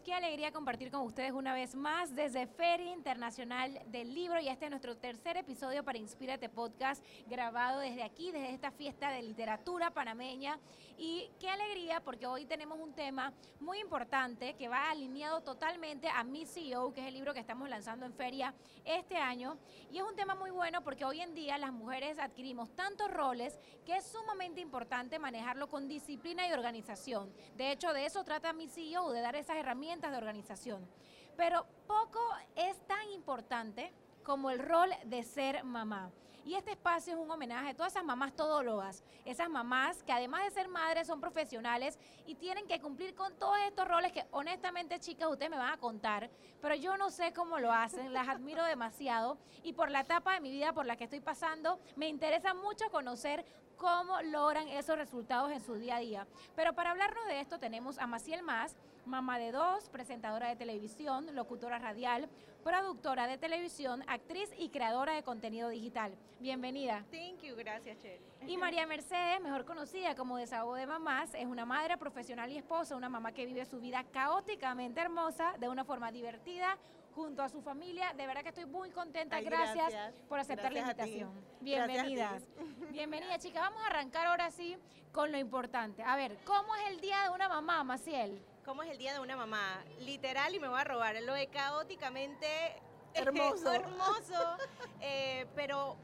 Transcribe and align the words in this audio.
qué 0.00 0.12
alegría 0.12 0.52
compartir 0.52 0.90
con 0.90 1.00
ustedes 1.02 1.32
una 1.32 1.54
vez 1.54 1.74
más 1.74 2.14
desde 2.14 2.46
Feria 2.46 2.92
Internacional 2.92 3.80
del 3.86 4.14
Libro. 4.14 4.38
Y 4.38 4.48
este 4.48 4.66
es 4.66 4.70
nuestro 4.70 4.96
tercer 4.96 5.36
episodio 5.36 5.82
para 5.82 5.98
Inspírate 5.98 6.48
Podcast 6.48 7.04
grabado 7.26 7.80
desde 7.80 8.02
aquí, 8.02 8.30
desde 8.30 8.52
esta 8.52 8.70
fiesta 8.70 9.10
de 9.10 9.22
literatura 9.22 9.90
panameña. 9.90 10.58
Y 10.98 11.30
qué 11.40 11.48
alegría 11.48 12.00
porque 12.00 12.26
hoy 12.26 12.44
tenemos 12.44 12.78
un 12.78 12.92
tema 12.92 13.32
muy 13.60 13.78
importante 13.78 14.54
que 14.54 14.68
va 14.68 14.90
alineado 14.90 15.40
totalmente 15.40 16.08
a 16.08 16.22
Mi 16.22 16.44
CEO, 16.44 16.92
que 16.92 17.00
es 17.00 17.06
el 17.06 17.14
libro 17.14 17.32
que 17.32 17.40
estamos 17.40 17.68
lanzando 17.68 18.04
en 18.04 18.12
Feria 18.12 18.54
este 18.84 19.16
año. 19.16 19.58
Y 19.90 19.98
es 19.98 20.04
un 20.04 20.16
tema 20.16 20.34
muy 20.34 20.50
bueno 20.50 20.82
porque 20.82 21.04
hoy 21.04 21.20
en 21.20 21.34
día 21.34 21.56
las 21.56 21.72
mujeres 21.72 22.18
adquirimos 22.18 22.74
tantos 22.74 23.10
roles 23.10 23.58
que 23.86 23.96
es 23.96 24.04
sumamente 24.06 24.60
importante 24.60 25.18
manejarlo 25.18 25.68
con 25.68 25.88
disciplina 25.88 26.46
y 26.46 26.52
organización. 26.52 27.32
De 27.56 27.72
hecho, 27.72 27.92
de 27.92 28.04
eso 28.04 28.22
trata 28.22 28.52
Mi 28.52 28.68
CEO, 28.68 29.10
de 29.12 29.20
dar 29.20 29.34
esas 29.34 29.56
herramientas 29.56 29.87
de 29.88 30.18
organización. 30.18 30.86
Pero 31.34 31.64
poco 31.86 32.20
es 32.54 32.76
tan 32.86 33.10
importante 33.12 33.90
como 34.22 34.50
el 34.50 34.58
rol 34.58 34.90
de 35.04 35.22
ser 35.22 35.64
mamá. 35.64 36.10
Y 36.44 36.54
este 36.54 36.72
espacio 36.72 37.14
es 37.14 37.18
un 37.18 37.30
homenaje 37.30 37.70
a 37.70 37.74
todas 37.74 37.92
esas 37.92 38.04
mamás 38.04 38.34
todólogas, 38.34 39.02
esas 39.24 39.48
mamás 39.48 40.02
que 40.02 40.12
además 40.12 40.44
de 40.44 40.50
ser 40.50 40.68
madres 40.68 41.06
son 41.06 41.20
profesionales 41.20 41.98
y 42.26 42.34
tienen 42.34 42.66
que 42.66 42.80
cumplir 42.80 43.14
con 43.14 43.34
todos 43.38 43.58
estos 43.66 43.88
roles 43.88 44.12
que 44.12 44.26
honestamente 44.30 45.00
chicas 45.00 45.30
ustedes 45.30 45.50
me 45.50 45.58
van 45.58 45.72
a 45.72 45.78
contar, 45.78 46.30
pero 46.60 46.74
yo 46.74 46.96
no 46.96 47.10
sé 47.10 47.32
cómo 47.32 47.58
lo 47.58 47.72
hacen, 47.72 48.12
las 48.12 48.28
admiro 48.28 48.64
demasiado 48.64 49.38
y 49.62 49.72
por 49.72 49.90
la 49.90 50.00
etapa 50.00 50.34
de 50.34 50.40
mi 50.40 50.50
vida 50.50 50.72
por 50.72 50.86
la 50.86 50.96
que 50.96 51.04
estoy 51.04 51.20
pasando 51.20 51.80
me 51.96 52.08
interesa 52.08 52.54
mucho 52.54 52.90
conocer 52.90 53.44
cómo 53.78 54.20
logran 54.22 54.68
esos 54.68 54.98
resultados 54.98 55.50
en 55.52 55.60
su 55.60 55.74
día 55.76 55.96
a 55.96 56.00
día. 56.00 56.26
Pero 56.54 56.74
para 56.74 56.90
hablarnos 56.90 57.24
de 57.26 57.40
esto 57.40 57.58
tenemos 57.58 57.98
a 57.98 58.06
Maciel 58.06 58.42
Más, 58.42 58.76
mamá 59.06 59.38
de 59.38 59.52
dos, 59.52 59.88
presentadora 59.88 60.48
de 60.48 60.56
televisión, 60.56 61.34
locutora 61.34 61.78
radial, 61.78 62.28
productora 62.62 63.26
de 63.26 63.38
televisión, 63.38 64.04
actriz 64.08 64.50
y 64.58 64.68
creadora 64.68 65.14
de 65.14 65.22
contenido 65.22 65.68
digital. 65.70 66.12
Bienvenida. 66.40 67.04
Thank 67.10 67.40
you, 67.42 67.56
gracias, 67.56 67.98
Chel. 67.98 68.20
Y 68.46 68.56
María 68.56 68.86
Mercedes, 68.86 69.40
mejor 69.40 69.64
conocida 69.64 70.14
como 70.14 70.36
Desahogo 70.36 70.74
de 70.74 70.86
Mamás, 70.86 71.32
es 71.34 71.46
una 71.46 71.64
madre 71.64 71.96
profesional 71.96 72.50
y 72.50 72.58
esposa, 72.58 72.96
una 72.96 73.08
mamá 73.08 73.32
que 73.32 73.46
vive 73.46 73.64
su 73.64 73.80
vida 73.80 74.04
caóticamente 74.12 75.00
hermosa, 75.00 75.54
de 75.58 75.68
una 75.68 75.84
forma 75.84 76.12
divertida, 76.12 76.76
junto 77.18 77.42
a 77.42 77.48
su 77.48 77.60
familia. 77.60 78.14
De 78.16 78.28
verdad 78.28 78.42
que 78.42 78.50
estoy 78.50 78.66
muy 78.66 78.90
contenta. 78.90 79.40
gracias, 79.40 79.92
por 80.28 80.38
aceptar 80.38 80.72
la 80.72 80.78
invitación. 80.78 81.32
Bienvenidas. 81.60 82.44
Bienvenida, 82.92 83.36
chicas. 83.40 83.60
Vamos 83.60 83.82
a 83.82 83.86
arrancar 83.88 84.28
ahora 84.28 84.52
sí 84.52 84.78
con 85.10 85.32
lo 85.32 85.38
importante. 85.38 86.04
A 86.04 86.14
ver, 86.14 86.38
¿cómo 86.44 86.76
es 86.76 86.90
el 86.90 87.00
día 87.00 87.24
de 87.24 87.30
una 87.30 87.48
mamá, 87.48 87.82
Maciel? 87.82 88.40
¿Cómo 88.64 88.84
es 88.84 88.90
el 88.90 88.98
día 88.98 89.14
de 89.14 89.18
una 89.18 89.36
mamá? 89.36 89.82
Literal, 89.98 90.54
y 90.54 90.60
me 90.60 90.68
voy 90.68 90.78
a 90.78 90.84
robar, 90.84 91.20
lo 91.22 91.34
de 91.34 91.48
caóticamente 91.48 92.46
hermoso. 93.14 93.72
hermoso, 93.72 94.56
eh, 95.00 95.44
pero 95.56 95.96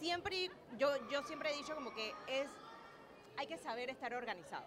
siempre, 0.00 0.50
yo, 0.78 0.88
yo 1.10 1.22
siempre 1.24 1.52
he 1.52 1.56
dicho 1.58 1.74
como 1.74 1.92
que 1.92 2.14
es, 2.28 2.48
hay 3.36 3.46
que 3.46 3.58
saber 3.58 3.90
estar 3.90 4.14
organizado, 4.14 4.64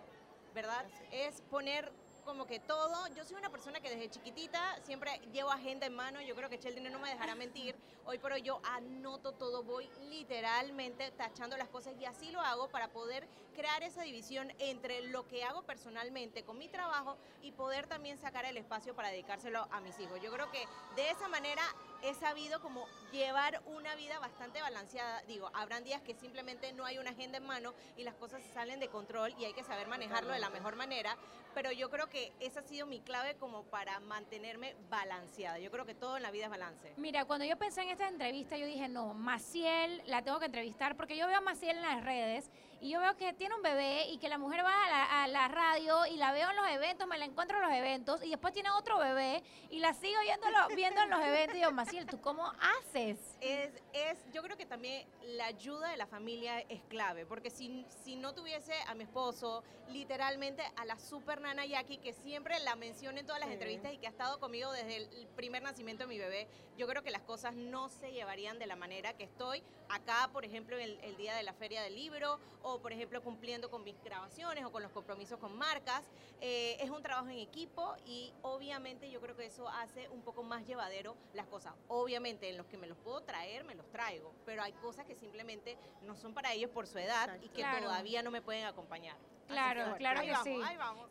¿verdad? 0.53 0.85
Es 1.11 1.41
poner 1.49 1.91
como 2.29 2.45
que 2.45 2.59
todo, 2.59 3.07
yo 3.15 3.25
soy 3.25 3.37
una 3.37 3.49
persona 3.49 3.79
que 3.79 3.89
desde 3.89 4.07
chiquitita 4.07 4.79
siempre 4.83 5.19
llevo 5.33 5.49
agenda 5.49 5.87
en 5.87 5.95
mano, 5.95 6.21
yo 6.21 6.35
creo 6.35 6.47
que 6.47 6.57
Sheldon 6.57 6.91
no 6.91 6.99
me 6.99 7.09
dejará 7.09 7.33
mentir, 7.33 7.75
hoy 8.05 8.19
por 8.19 8.33
hoy 8.33 8.43
yo 8.43 8.61
anoto 8.63 9.31
todo, 9.31 9.63
voy 9.63 9.89
literalmente 10.11 11.09
tachando 11.09 11.57
las 11.57 11.69
cosas 11.69 11.95
y 11.99 12.05
así 12.05 12.29
lo 12.29 12.39
hago 12.39 12.67
para 12.67 12.89
poder 12.89 13.27
crear 13.55 13.81
esa 13.81 14.03
división 14.03 14.53
entre 14.59 15.01
lo 15.07 15.27
que 15.27 15.43
hago 15.43 15.63
personalmente 15.63 16.43
con 16.43 16.59
mi 16.59 16.67
trabajo 16.67 17.17
y 17.41 17.51
poder 17.51 17.87
también 17.87 18.19
sacar 18.19 18.45
el 18.45 18.57
espacio 18.57 18.93
para 18.93 19.09
dedicárselo 19.09 19.67
a 19.71 19.81
mis 19.81 19.99
hijos. 19.99 20.21
Yo 20.21 20.31
creo 20.31 20.51
que 20.51 20.67
de 20.95 21.09
esa 21.09 21.29
manera 21.29 21.63
he 22.03 22.13
sabido 22.13 22.61
como 22.61 22.87
llevar 23.11 23.61
una 23.65 23.95
vida 23.95 24.19
bastante 24.19 24.61
balanceada. 24.61 25.21
Digo, 25.23 25.49
habrán 25.53 25.83
días 25.83 26.01
que 26.01 26.13
simplemente 26.13 26.73
no 26.73 26.85
hay 26.85 26.97
una 26.97 27.11
agenda 27.11 27.37
en 27.37 27.45
mano 27.45 27.73
y 27.97 28.03
las 28.03 28.15
cosas 28.15 28.41
salen 28.53 28.79
de 28.79 28.87
control 28.87 29.33
y 29.39 29.45
hay 29.45 29.53
que 29.53 29.63
saber 29.63 29.87
manejarlo 29.87 30.31
de 30.31 30.39
la 30.39 30.49
mejor 30.49 30.75
manera, 30.75 31.17
pero 31.53 31.71
yo 31.71 31.89
creo 31.89 32.09
que 32.09 32.31
esa 32.39 32.59
ha 32.61 32.63
sido 32.63 32.85
mi 32.85 32.99
clave 32.99 33.35
como 33.35 33.63
para 33.63 33.99
mantenerme 34.01 34.75
balanceada. 34.89 35.59
Yo 35.59 35.71
creo 35.71 35.85
que 35.85 35.95
todo 35.95 36.17
en 36.17 36.23
la 36.23 36.31
vida 36.31 36.45
es 36.45 36.49
balance. 36.49 36.93
Mira, 36.97 37.25
cuando 37.25 37.45
yo 37.45 37.57
pensé 37.57 37.81
en 37.81 37.89
esta 37.89 38.07
entrevista, 38.07 38.57
yo 38.57 38.65
dije, 38.65 38.87
no, 38.87 39.13
Maciel 39.13 40.01
la 40.05 40.21
tengo 40.21 40.39
que 40.39 40.45
entrevistar 40.45 40.95
porque 40.95 41.17
yo 41.17 41.27
veo 41.27 41.37
a 41.37 41.41
Maciel 41.41 41.77
en 41.77 41.81
las 41.81 42.03
redes 42.03 42.49
y 42.81 42.89
yo 42.89 42.99
veo 42.99 43.15
que 43.17 43.33
tiene 43.33 43.55
un 43.55 43.61
bebé 43.61 44.07
y 44.09 44.17
que 44.17 44.29
la 44.29 44.37
mujer 44.37 44.63
va 44.63 45.23
a 45.23 45.27
la, 45.27 45.47
radio 45.47 46.05
y 46.05 46.15
la 46.17 46.31
veo 46.31 46.49
en 46.49 46.55
los 46.55 46.67
eventos, 46.69 47.07
me 47.07 47.17
la 47.17 47.25
encuentro 47.25 47.57
en 47.57 47.63
los 47.63 47.73
eventos 47.73 48.23
y 48.23 48.29
después 48.29 48.53
tiene 48.53 48.69
otro 48.71 48.97
bebé 48.99 49.43
y 49.69 49.79
la 49.79 49.93
sigo 49.93 50.19
viéndolo, 50.21 50.57
viendo 50.75 51.01
en 51.01 51.09
los 51.09 51.21
eventos 51.21 51.57
y 51.57 51.61
yo, 51.61 51.71
Maciel, 51.71 52.05
¿tú 52.05 52.21
cómo 52.21 52.51
haces? 52.59 53.17
Es, 53.41 53.71
es, 53.93 54.17
yo 54.31 54.41
creo 54.43 54.57
que 54.57 54.65
también 54.65 55.07
la 55.23 55.45
ayuda 55.45 55.89
de 55.89 55.97
la 55.97 56.07
familia 56.07 56.59
es 56.61 56.81
clave, 56.83 57.25
porque 57.25 57.49
si, 57.49 57.85
si 58.03 58.15
no 58.15 58.33
tuviese 58.33 58.73
a 58.87 58.95
mi 58.95 59.03
esposo, 59.03 59.63
literalmente 59.89 60.63
a 60.75 60.85
la 60.85 60.97
super 60.99 61.41
nana 61.41 61.65
Jackie, 61.65 61.97
que 61.97 62.13
siempre 62.13 62.59
la 62.59 62.75
menciono 62.75 63.19
en 63.19 63.25
todas 63.25 63.41
las 63.41 63.49
entrevistas 63.49 63.93
y 63.93 63.97
que 63.97 64.07
ha 64.07 64.11
estado 64.11 64.39
conmigo 64.39 64.71
desde 64.71 64.97
el 64.97 65.27
primer 65.35 65.63
nacimiento 65.63 66.03
de 66.03 66.07
mi 66.07 66.17
bebé, 66.17 66.47
yo 66.77 66.87
creo 66.87 67.03
que 67.03 67.11
las 67.11 67.23
cosas 67.23 67.53
no 67.55 67.89
se 67.89 68.11
llevarían 68.11 68.59
de 68.59 68.67
la 68.67 68.75
manera 68.75 69.13
que 69.13 69.23
estoy 69.25 69.63
acá, 69.89 70.29
por 70.31 70.45
ejemplo, 70.45 70.77
el, 70.77 70.99
el 71.01 71.17
día 71.17 71.35
de 71.35 71.43
la 71.43 71.53
feria 71.53 71.81
del 71.81 71.95
libro 71.95 72.39
o 72.63 72.68
por 72.77 72.93
ejemplo 72.93 73.23
cumpliendo 73.23 73.71
con 73.71 73.83
mis 73.83 73.95
grabaciones 74.03 74.63
o 74.63 74.71
con 74.71 74.83
los 74.83 74.91
compromisos 74.91 75.39
con 75.39 75.57
marcas. 75.57 76.03
Eh, 76.41 76.77
es 76.79 76.89
un 76.91 77.01
trabajo 77.01 77.29
en 77.29 77.39
equipo 77.39 77.95
y 78.05 78.31
obviamente 78.43 79.09
yo 79.09 79.19
creo 79.19 79.35
que 79.35 79.47
eso 79.47 79.67
hace 79.67 80.07
un 80.09 80.21
poco 80.21 80.43
más 80.43 80.65
llevadero 80.67 81.15
las 81.33 81.47
cosas. 81.47 81.73
Obviamente 81.87 82.49
en 82.49 82.57
los 82.57 82.67
que 82.67 82.77
me 82.77 82.87
los 82.87 82.97
puedo 82.97 83.21
traer, 83.21 83.63
me 83.63 83.75
los 83.75 83.89
traigo, 83.89 84.31
pero 84.45 84.61
hay 84.61 84.73
cosas 84.73 85.05
que 85.05 85.15
simplemente 85.15 85.77
no 86.03 86.15
son 86.15 86.33
para 86.33 86.53
ellos 86.53 86.69
por 86.69 86.85
su 86.85 86.99
edad 86.99 87.39
y 87.41 87.49
que 87.49 87.63
todavía 87.81 88.21
no 88.21 88.29
me 88.29 88.41
pueden 88.41 88.65
acompañar. 88.65 89.17
Claro, 89.49 89.95
claro 89.97 90.21
que 90.21 90.35
sí. 90.43 90.61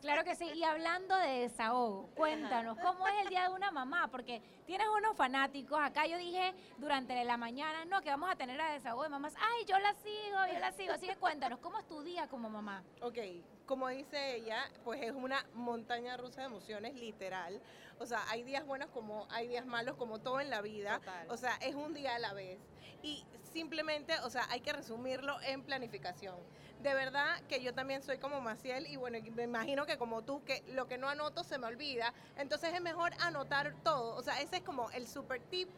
Claro 0.00 0.24
que 0.24 0.34
sí. 0.36 0.50
Y 0.54 0.62
hablando 0.62 1.16
de 1.16 1.40
desahogo, 1.40 2.08
cuéntanos, 2.14 2.78
¿cómo 2.78 3.06
es 3.08 3.14
el 3.22 3.28
día 3.28 3.48
de 3.48 3.54
una 3.54 3.70
mamá? 3.70 4.08
Porque 4.08 4.40
tienes 4.64 4.86
unos 4.96 5.16
fanáticos. 5.16 5.78
Acá 5.80 6.06
yo 6.06 6.16
dije 6.16 6.54
durante 6.78 7.22
la 7.24 7.36
mañana, 7.36 7.84
no, 7.84 8.00
que 8.00 8.10
vamos 8.10 8.30
a 8.30 8.36
tener 8.36 8.60
a 8.60 8.72
desahogo 8.72 9.02
de 9.02 9.08
mamás. 9.08 9.34
Ay, 9.36 9.64
yo 9.66 9.78
la 9.78 9.92
sigo, 9.94 10.38
yo 10.52 10.58
la 10.58 10.72
sigo. 10.72 10.92
Así 10.92 11.06
que 11.06 11.16
cuéntanos, 11.16 11.58
¿cómo 11.58 11.78
es 11.78 11.86
tu 11.86 12.02
día 12.02 12.28
como 12.28 12.48
mamá? 12.48 12.82
Ok, 13.02 13.18
como 13.66 13.88
dice 13.88 14.36
ella, 14.36 14.70
pues 14.84 15.02
es 15.02 15.12
una 15.12 15.44
montaña 15.54 16.16
rusa 16.16 16.42
de 16.42 16.46
emociones, 16.46 16.94
literal. 16.94 17.60
O 17.98 18.06
sea, 18.06 18.22
hay 18.30 18.44
días 18.44 18.64
buenos 18.64 18.88
como 18.90 19.26
hay 19.30 19.48
días 19.48 19.66
malos, 19.66 19.96
como 19.96 20.20
todo 20.20 20.40
en 20.40 20.50
la 20.50 20.62
vida. 20.62 21.00
O 21.28 21.36
sea, 21.36 21.56
es 21.56 21.74
un 21.74 21.92
día 21.92 22.14
a 22.14 22.18
la 22.18 22.32
vez. 22.32 22.58
Y 23.02 23.24
simplemente, 23.52 24.18
o 24.20 24.30
sea, 24.30 24.46
hay 24.50 24.60
que 24.60 24.72
resumirlo 24.72 25.40
en 25.42 25.62
planificación 25.62 26.36
de 26.82 26.94
verdad 26.94 27.40
que 27.48 27.62
yo 27.62 27.74
también 27.74 28.02
soy 28.02 28.18
como 28.18 28.40
Maciel 28.40 28.86
y 28.86 28.96
bueno, 28.96 29.18
me 29.34 29.44
imagino 29.44 29.86
que 29.86 29.98
como 29.98 30.22
tú, 30.22 30.42
que 30.44 30.62
lo 30.74 30.86
que 30.86 30.98
no 30.98 31.08
anoto 31.08 31.42
se 31.44 31.58
me 31.58 31.66
olvida. 31.66 32.12
Entonces 32.36 32.72
es 32.74 32.80
mejor 32.80 33.12
anotar 33.20 33.74
todo. 33.82 34.14
O 34.16 34.22
sea, 34.22 34.40
ese 34.40 34.56
es 34.56 34.62
como 34.62 34.90
el 34.90 35.06
super 35.06 35.40
tip 35.40 35.68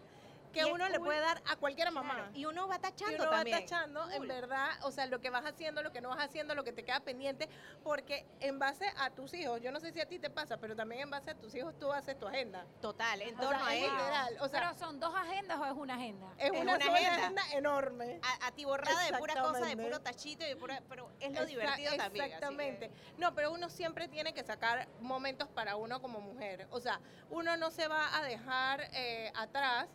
que 0.53 0.65
uno 0.65 0.89
le 0.89 0.99
puede 0.99 1.21
dar 1.21 1.43
a 1.47 1.57
cualquier 1.57 1.91
mamá. 1.93 2.31
Y 2.35 2.45
uno 2.45 2.69
va 2.69 2.79
tachando 2.79 3.17
y 3.17 3.21
uno 3.21 3.31
va 3.31 3.45
tachando, 3.45 4.11
en 4.11 4.29
verdad, 4.29 4.69
o 4.83 4.91
sea, 4.91 5.07
lo 5.07 5.21
que 5.21 5.31
vas 5.31 5.45
haciendo, 5.45 5.83
lo 5.83 5.93
que 5.93 6.01
no 6.01 6.09
vas 6.09 6.25
haciendo, 6.25 6.55
lo 6.55 6.65
que 6.65 6.73
te 6.73 6.85
queda 6.85 7.01
pendiente, 7.01 7.49
porque 7.83 8.27
en 8.41 8.59
base 8.59 8.87
a 8.99 9.11
tus 9.11 9.33
hijos, 9.35 9.61
yo 9.61 9.73
no 9.73 9.81
sé 9.81 9.93
si 9.93 10.01
a 10.01 10.07
ti 10.07 10.19
te 10.19 10.31
pasa, 10.31 10.57
pero 10.57 10.77
también 10.77 11.03
en 11.03 11.11
base 11.11 11.31
a 11.31 11.35
tus 11.35 11.55
hijos 11.55 11.79
tú 11.79 11.93
haces 11.93 12.19
tu 12.19 12.27
agenda. 12.27 12.65
Total, 12.81 13.23
en 13.23 13.37
torno 13.37 13.65
a 13.65 13.75
ellos. 13.75 13.91
O 14.41 14.49
sea, 14.49 14.61
pero 14.61 14.79
son 14.79 15.01
dos 15.01 15.15
agendas 15.15 15.59
o 15.59 15.67
es 15.67 15.73
una 15.73 15.95
agenda? 15.95 16.27
Es, 16.39 16.51
una, 16.51 16.75
agenda. 16.75 17.43
enorme. 17.53 18.21
Atiborrada 18.43 19.05
de 19.05 19.19
pura 19.19 19.35
cosa, 19.43 19.67
de 19.67 19.77
puro 19.77 20.01
tachito, 20.01 20.45
de 20.45 20.57
pura, 20.57 20.83
pero 20.89 21.11
es 21.21 21.33
lo 21.33 21.47
divertido 21.47 21.97
también. 21.97 22.27
Exactamente. 22.27 22.91
No, 23.19 23.35
pero 23.35 23.53
uno 23.53 23.69
siempre 23.69 24.09
tiene 24.09 24.33
que 24.33 24.43
sacar 24.43 24.89
momentos 25.01 25.49
para 25.49 25.77
uno 25.77 26.01
como 26.01 26.21
mujer. 26.21 26.67
O 26.71 26.81
sea, 26.81 27.01
uno 27.31 27.57
no 27.57 27.71
se 27.71 27.89
va 27.89 28.17
a 28.17 28.23
dejar 28.23 28.89
eh, 28.93 29.33
atrás 29.35 29.89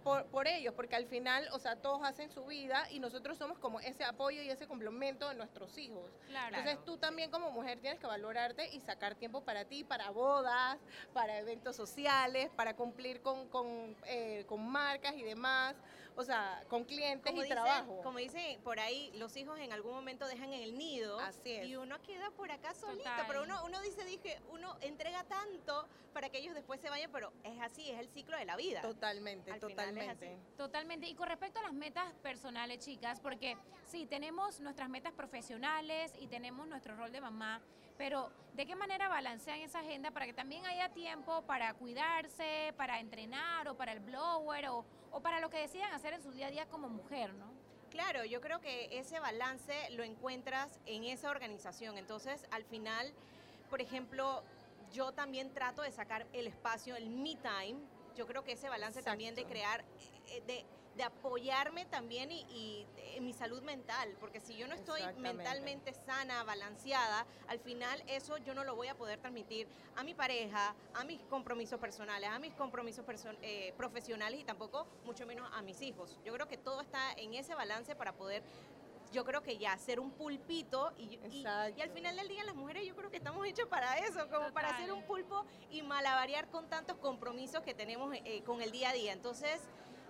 por, 0.00 0.26
por, 0.26 0.46
ellos, 0.48 0.74
porque 0.74 0.96
al 0.96 1.06
final, 1.06 1.48
o 1.52 1.58
sea, 1.58 1.76
todos 1.76 2.02
hacen 2.04 2.30
su 2.30 2.44
vida 2.46 2.86
y 2.90 3.00
nosotros 3.00 3.38
somos 3.38 3.58
como 3.58 3.80
ese 3.80 4.04
apoyo 4.04 4.42
y 4.42 4.50
ese 4.50 4.66
complemento 4.66 5.28
de 5.28 5.34
nuestros 5.34 5.76
hijos. 5.78 6.10
Entonces 6.48 6.78
tú 6.84 6.96
también 6.96 7.30
como 7.30 7.50
mujer 7.50 7.78
tienes 7.80 7.98
que 7.98 8.06
valorarte 8.06 8.68
y 8.74 8.80
sacar 8.80 9.14
tiempo 9.14 9.42
para 9.42 9.64
ti, 9.64 9.84
para 9.84 10.10
bodas, 10.10 10.78
para 11.12 11.38
eventos 11.38 11.76
sociales, 11.76 12.50
para 12.56 12.74
cumplir 12.74 13.20
con, 13.22 13.48
con, 13.48 13.96
eh, 14.06 14.44
con 14.48 14.66
marcas 14.68 15.14
y 15.16 15.22
demás 15.22 15.74
o 16.20 16.24
sea, 16.24 16.62
con 16.68 16.84
clientes 16.84 17.32
y 17.34 17.48
trabajo. 17.48 18.00
Como 18.02 18.18
dicen 18.18 18.60
por 18.62 18.78
ahí, 18.78 19.10
los 19.14 19.34
hijos 19.36 19.58
en 19.58 19.72
algún 19.72 19.92
momento 19.92 20.26
dejan 20.26 20.52
en 20.52 20.62
el 20.62 20.76
nido 20.76 21.18
Así 21.18 21.50
y 21.50 21.76
uno 21.76 22.00
queda 22.02 22.30
por 22.30 22.50
acá 22.52 22.74
solito, 22.74 23.08
pero 23.26 23.42
uno, 23.42 23.64
uno 23.64 23.80
dice, 23.80 24.04
dije, 24.04 24.38
uno 24.50 24.76
entrega 24.82 25.24
tanto 25.24 25.88
para 26.12 26.28
que 26.28 26.38
ellos 26.38 26.54
después 26.54 26.80
se 26.80 26.90
vayan, 26.90 27.10
pero 27.10 27.32
es 27.42 27.60
así, 27.60 27.90
es 27.90 27.98
el 27.98 28.08
ciclo 28.08 28.36
de 28.36 28.44
la 28.44 28.56
vida. 28.56 28.82
Totalmente, 28.82 29.52
totalmente. 29.58 30.38
Totalmente. 30.56 31.06
Y 31.06 31.14
con 31.14 31.28
respecto 31.28 31.58
a 31.60 31.62
las 31.62 31.72
metas 31.72 32.12
personales, 32.22 32.80
chicas, 32.80 33.20
porque 33.20 33.56
sí, 33.86 34.06
tenemos 34.06 34.60
nuestras 34.60 34.88
metas 34.88 35.12
profesionales 35.14 36.12
y 36.18 36.26
tenemos 36.26 36.66
nuestro 36.66 36.96
rol 36.96 37.12
de 37.12 37.20
mamá, 37.20 37.62
pero 38.00 38.30
¿de 38.54 38.64
qué 38.64 38.74
manera 38.74 39.10
balancean 39.10 39.60
esa 39.60 39.80
agenda 39.80 40.10
para 40.10 40.24
que 40.24 40.32
también 40.32 40.64
haya 40.64 40.88
tiempo 40.88 41.42
para 41.42 41.74
cuidarse, 41.74 42.72
para 42.78 42.98
entrenar 42.98 43.68
o 43.68 43.76
para 43.76 43.92
el 43.92 44.00
blower 44.00 44.70
o, 44.70 44.86
o 45.10 45.20
para 45.20 45.38
lo 45.38 45.50
que 45.50 45.58
decidan 45.58 45.92
hacer 45.92 46.14
en 46.14 46.22
su 46.22 46.32
día 46.32 46.46
a 46.46 46.50
día 46.50 46.64
como 46.64 46.88
mujer, 46.88 47.34
¿no? 47.34 47.52
Claro, 47.90 48.24
yo 48.24 48.40
creo 48.40 48.58
que 48.62 48.88
ese 48.98 49.20
balance 49.20 49.74
lo 49.90 50.02
encuentras 50.02 50.80
en 50.86 51.04
esa 51.04 51.28
organización. 51.28 51.98
Entonces, 51.98 52.46
al 52.50 52.64
final, 52.64 53.12
por 53.68 53.82
ejemplo, 53.82 54.44
yo 54.94 55.12
también 55.12 55.52
trato 55.52 55.82
de 55.82 55.92
sacar 55.92 56.26
el 56.32 56.46
espacio, 56.46 56.96
el 56.96 57.10
me 57.10 57.36
time. 57.36 57.76
Yo 58.16 58.26
creo 58.26 58.44
que 58.44 58.52
ese 58.52 58.70
balance 58.70 59.02
también 59.02 59.34
de 59.34 59.44
crear, 59.44 59.84
eh, 60.28 60.42
de, 60.46 60.64
de 61.00 61.04
apoyarme 61.04 61.86
también 61.86 62.30
y, 62.30 62.44
y 62.50 62.86
en 63.16 63.24
mi 63.24 63.32
salud 63.32 63.62
mental, 63.62 64.14
porque 64.20 64.38
si 64.38 64.54
yo 64.54 64.68
no 64.68 64.74
estoy 64.74 65.00
mentalmente 65.22 65.94
sana, 65.94 66.44
balanceada, 66.44 67.26
al 67.48 67.58
final 67.58 68.02
eso 68.06 68.36
yo 68.36 68.52
no 68.54 68.64
lo 68.64 68.74
voy 68.74 68.88
a 68.88 68.94
poder 68.94 69.18
transmitir 69.18 69.66
a 69.96 70.04
mi 70.04 70.12
pareja, 70.12 70.74
a 70.92 71.04
mis 71.04 71.22
compromisos 71.22 71.80
personales, 71.80 72.28
a 72.28 72.38
mis 72.38 72.52
compromisos 72.52 73.02
eh, 73.40 73.72
profesionales 73.78 74.40
y 74.40 74.44
tampoco 74.44 74.86
mucho 75.04 75.24
menos 75.24 75.48
a 75.54 75.62
mis 75.62 75.80
hijos. 75.80 76.18
Yo 76.22 76.34
creo 76.34 76.46
que 76.46 76.58
todo 76.58 76.82
está 76.82 77.12
en 77.16 77.32
ese 77.32 77.54
balance 77.54 77.94
para 77.96 78.12
poder 78.12 78.42
yo 79.12 79.24
creo 79.24 79.42
que 79.42 79.56
ya 79.58 79.76
ser 79.78 79.98
un 79.98 80.12
pulpito 80.12 80.92
y, 80.98 81.18
y- 81.32 81.42
y 81.76 81.80
al 81.80 81.90
final 81.90 82.14
del 82.14 82.28
día 82.28 82.44
las 82.44 82.54
mujeres 82.54 82.86
yo 82.86 82.94
creo 82.94 83.10
que 83.10 83.16
estamos 83.16 83.44
hechos 83.46 83.66
para 83.68 83.98
eso, 83.98 84.28
como 84.30 84.52
para 84.52 84.68
hacer 84.68 84.92
un 84.92 85.02
pulpo 85.04 85.44
y 85.70 85.82
malabarear 85.82 86.46
con 86.50 86.68
tantos 86.68 86.96
compromisos 86.98 87.62
que 87.62 87.74
tenemos 87.74 88.14
eh, 88.24 88.42
con 88.44 88.60
el 88.62 88.70
día 88.70 88.90
a 88.90 88.92
día. 88.92 89.12
Entonces, 89.12 89.60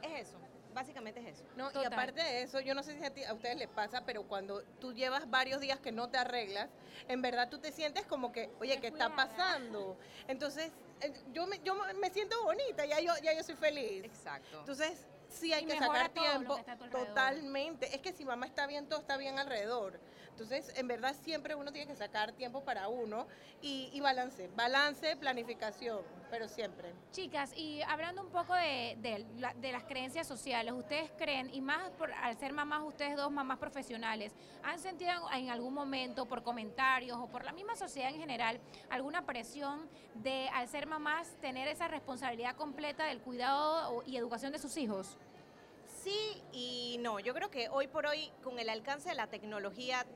es 0.03 0.29
eso, 0.29 0.39
básicamente 0.73 1.21
es 1.21 1.35
eso. 1.39 1.45
No, 1.57 1.71
y 1.81 1.85
aparte 1.85 2.23
de 2.23 2.43
eso, 2.43 2.61
yo 2.61 2.75
no 2.75 2.83
sé 2.83 2.97
si 2.99 3.05
a, 3.05 3.11
ti- 3.11 3.25
a 3.25 3.33
ustedes 3.35 3.57
les 3.57 3.69
pasa, 3.69 4.05
pero 4.05 4.23
cuando 4.25 4.63
tú 4.81 4.93
llevas 4.93 5.29
varios 5.31 5.61
días 5.61 5.81
que 5.81 5.93
no 5.93 6.09
te 6.09 6.19
arreglas, 6.19 6.69
en 7.09 7.23
verdad 7.23 7.49
tú 7.51 7.59
te 7.59 7.73
sientes 7.73 8.05
como 8.07 8.33
que, 8.33 8.51
oye, 8.61 8.81
¿qué 8.81 8.89
está 8.89 9.15
pasando? 9.15 9.99
Entonces, 10.29 10.73
eh, 11.01 11.13
yo 11.33 11.47
me, 11.47 11.59
yo 11.65 11.75
me 12.01 12.11
siento 12.11 12.37
bonita, 12.45 12.85
ya 12.87 13.01
yo, 13.01 13.13
ya 13.23 13.33
yo 13.35 13.43
soy 13.43 13.57
feliz. 13.57 14.05
Exacto. 14.05 14.61
Entonces, 14.61 15.07
sí 15.29 15.53
hay 15.53 15.65
Y 15.65 15.67
que 15.67 15.79
sacar 15.79 16.11
tiempo. 16.11 16.57
que. 16.57 16.77
Totalmente. 16.91 17.95
Es 17.95 18.03
que 18.03 18.13
si 18.13 18.25
mamá 18.25 18.47
está 18.47 18.67
bien, 18.67 18.89
todo 18.89 19.01
está 19.01 19.17
bien 19.17 19.39
alrededor. 19.39 20.01
Entonces, 20.33 20.73
en 20.77 20.89
verdad, 20.89 21.15
siempre 21.23 21.55
uno 21.55 21.73
tiene 21.73 21.87
que 21.87 21.97
sacar 21.97 22.33
tiempo 22.33 22.63
para 22.65 22.89
uno 22.89 23.27
y, 23.61 23.91
y 23.93 24.01
balance. 24.01 24.49
Balance, 24.57 25.17
planificación, 25.17 26.01
pero 26.31 26.49
siempre. 26.49 26.93
Chicas, 27.13 27.53
y 27.57 27.83
hablando 27.83 28.23
un 28.23 28.31
poco 28.31 28.55
de, 28.55 28.97
de 29.01 29.25
de 29.61 29.73
las 29.73 29.85
creencias 29.85 30.27
sociales, 30.27 30.73
¿ustedes 30.73 31.11
creen, 31.17 31.53
y 31.53 31.61
más 31.61 31.91
por, 31.91 32.13
al 32.13 32.37
ser 32.39 32.53
mamás, 32.53 32.83
ustedes 32.85 33.17
dos 33.17 33.31
mamás 33.31 33.59
profesionales, 33.59 34.33
han 34.63 34.79
sentido 34.79 35.13
en, 35.33 35.51
algún 35.51 35.75
momento 35.75 36.27
por 36.27 36.43
comentarios 36.43 37.19
o 37.19 37.27
por 37.27 37.45
la 37.45 37.53
misma 37.53 37.77
sociedad 37.77 38.11
en 38.11 38.19
general 38.19 38.61
alguna 38.89 39.25
presión 39.27 39.89
de, 40.15 40.49
al 40.53 40.69
ser 40.69 40.87
mamás, 40.87 41.37
tener 41.41 41.69
esa 41.69 41.89
responsabilidad 41.89 42.57
completa 42.57 43.05
del 43.07 43.21
cuidado 43.21 44.03
y 44.07 44.17
educación 44.17 44.53
de 44.53 44.59
sus 44.59 44.77
hijos? 44.77 45.17
Sí 46.03 46.43
y 46.53 46.97
no. 47.01 47.21
Yo 47.21 47.35
creo 47.35 47.51
que 47.51 47.69
hoy 47.69 47.87
por 47.87 48.07
hoy, 48.07 48.31
con 48.43 48.59
el 48.59 48.69
alcance 48.69 49.11
de 49.11 49.15
la 49.15 49.27
tecnología, 49.27 50.07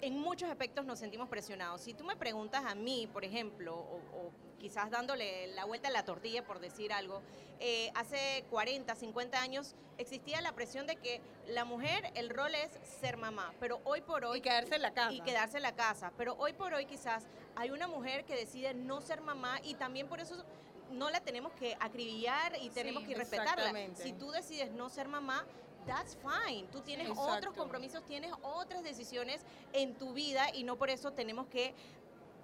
en 0.00 0.18
muchos 0.18 0.48
aspectos 0.50 0.84
nos 0.84 0.98
sentimos 0.98 1.28
presionados. 1.28 1.80
Si 1.80 1.94
tú 1.94 2.04
me 2.04 2.16
preguntas 2.16 2.64
a 2.66 2.74
mí, 2.74 3.08
por 3.12 3.24
ejemplo, 3.24 3.74
o, 3.74 3.96
o 4.16 4.32
quizás 4.58 4.90
dándole 4.90 5.46
la 5.48 5.64
vuelta 5.64 5.88
a 5.88 5.90
la 5.90 6.04
tortilla 6.04 6.44
por 6.44 6.58
decir 6.60 6.92
algo, 6.92 7.22
eh, 7.60 7.90
hace 7.94 8.44
40, 8.50 8.94
50 8.94 9.40
años 9.40 9.74
existía 9.98 10.40
la 10.40 10.52
presión 10.52 10.86
de 10.86 10.96
que 10.96 11.20
la 11.46 11.64
mujer, 11.64 12.10
el 12.14 12.30
rol 12.30 12.54
es 12.54 12.70
ser 13.00 13.16
mamá, 13.16 13.52
pero 13.60 13.80
hoy 13.84 14.00
por 14.00 14.24
hoy 14.24 14.38
Y 14.38 14.42
quedarse 14.42 14.74
en 14.74 14.82
la 14.82 14.92
casa. 14.92 15.12
y 15.12 15.20
quedarse 15.20 15.56
en 15.58 15.62
la 15.62 15.74
casa. 15.74 16.12
Pero 16.16 16.34
hoy 16.38 16.52
por 16.52 16.74
hoy 16.74 16.86
quizás 16.86 17.24
hay 17.56 17.70
una 17.70 17.86
mujer 17.86 18.24
que 18.24 18.34
decide 18.34 18.74
no 18.74 19.00
ser 19.00 19.20
mamá 19.20 19.60
y 19.62 19.74
también 19.74 20.08
por 20.08 20.20
eso 20.20 20.42
no 20.90 21.10
la 21.10 21.20
tenemos 21.20 21.52
que 21.52 21.76
acribillar 21.80 22.56
y 22.60 22.68
tenemos 22.70 23.02
Sí, 23.04 23.08
que 23.10 23.14
respetarla. 23.16 23.72
Si 23.94 24.12
tú 24.12 24.30
decides 24.30 24.70
no 24.72 24.88
ser 24.88 25.08
mamá, 25.08 25.44
that's 25.86 26.16
fine. 26.16 26.66
Tú 26.70 26.80
tienes 26.80 27.08
Exacto. 27.08 27.32
otros 27.32 27.54
compromisos, 27.54 28.04
tienes 28.04 28.32
otras 28.42 28.82
decisiones 28.82 29.42
en 29.72 29.94
tu 29.94 30.12
vida 30.12 30.46
y 30.54 30.64
no 30.64 30.76
por 30.76 30.90
eso 30.90 31.12
tenemos 31.12 31.46
que 31.48 31.74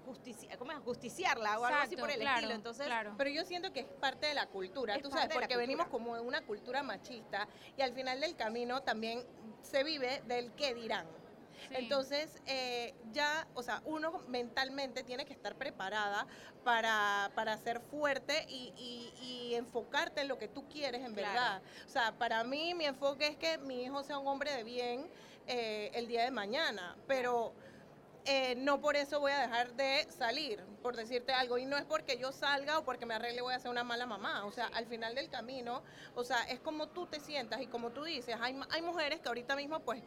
justici- 0.06 0.48
¿cómo 0.58 0.72
es? 0.72 0.78
justiciarla 0.78 1.58
o 1.60 1.64
algo 1.64 1.80
así 1.80 1.96
por 1.96 2.10
el 2.10 2.20
claro, 2.20 2.36
estilo. 2.38 2.54
Entonces, 2.54 2.86
claro. 2.86 3.14
Pero 3.16 3.30
yo 3.30 3.44
siento 3.44 3.72
que 3.72 3.80
es 3.80 3.86
parte 3.86 4.26
de 4.26 4.34
la 4.34 4.46
cultura, 4.46 4.96
Es 4.96 5.02
tú 5.02 5.10
sabes, 5.10 5.28
porque 5.32 5.56
venimos 5.56 5.88
como 5.88 6.14
de 6.14 6.22
una 6.22 6.42
cultura 6.42 6.82
machista 6.82 7.46
y 7.76 7.82
al 7.82 7.92
final 7.92 8.20
del 8.20 8.34
camino 8.36 8.82
también 8.82 9.24
se 9.62 9.84
vive 9.84 10.22
del 10.26 10.52
qué 10.52 10.74
dirán. 10.74 11.06
Sí. 11.68 11.74
Entonces, 11.76 12.42
eh, 12.46 12.94
ya, 13.12 13.48
o 13.54 13.62
sea, 13.62 13.82
uno 13.84 14.12
mentalmente 14.28 15.02
tiene 15.04 15.24
que 15.24 15.32
estar 15.32 15.56
preparada 15.56 16.26
para, 16.64 17.32
para 17.34 17.56
ser 17.58 17.80
fuerte 17.80 18.44
y, 18.48 18.72
y- 18.76 19.14
y 19.50 19.54
enfocarte 19.54 20.20
en 20.22 20.28
lo 20.28 20.38
que 20.38 20.48
tú 20.48 20.68
quieres 20.68 21.02
en 21.04 21.14
Claro. 21.14 21.32
verdad. 21.32 21.62
O 21.86 21.88
sea, 21.88 22.18
para 22.18 22.44
mí 22.44 22.74
mi 22.74 22.84
enfoque 22.86 23.26
es 23.28 23.36
que 23.36 23.58
mi 23.58 23.82
hijo 23.84 24.02
sea 24.02 24.18
un 24.18 24.26
hombre 24.28 24.52
de 24.52 24.64
bien 24.64 25.10
eh, 25.46 25.90
el 25.94 26.06
día 26.08 26.24
de 26.24 26.30
mañana, 26.30 26.96
pero 27.06 27.54
eh, 28.24 28.54
no 28.56 28.80
por 28.80 28.96
eso 28.96 29.20
voy 29.20 29.32
a 29.32 29.40
dejar 29.40 29.74
de 29.74 30.06
salir, 30.10 30.64
por 30.82 30.96
decirte 30.96 31.32
algo. 31.32 31.58
Y 31.58 31.66
no 31.66 31.76
es 31.76 31.84
porque 31.84 32.18
yo 32.18 32.32
salga 32.32 32.78
o 32.78 32.84
porque 32.84 33.06
me 33.06 33.14
arregle 33.14 33.42
voy 33.42 33.54
a 33.54 33.58
ser 33.58 33.70
una 33.70 33.84
mala 33.84 34.06
mamá. 34.06 34.44
O 34.44 34.52
sea, 34.52 34.66
al 34.66 34.86
final 34.86 35.14
del 35.14 35.28
camino, 35.28 35.82
o 36.14 36.24
sea, 36.24 36.42
es 36.44 36.60
como 36.60 36.88
tú 36.88 37.06
te 37.06 37.20
sientas 37.20 37.60
y 37.60 37.66
como 37.66 37.90
tú 37.90 38.04
dices, 38.04 38.36
hay, 38.40 38.58
hay 38.70 38.82
mujeres 38.82 39.20
que 39.20 39.28
ahorita 39.28 39.56
mismo, 39.56 39.80
pues, 39.80 40.02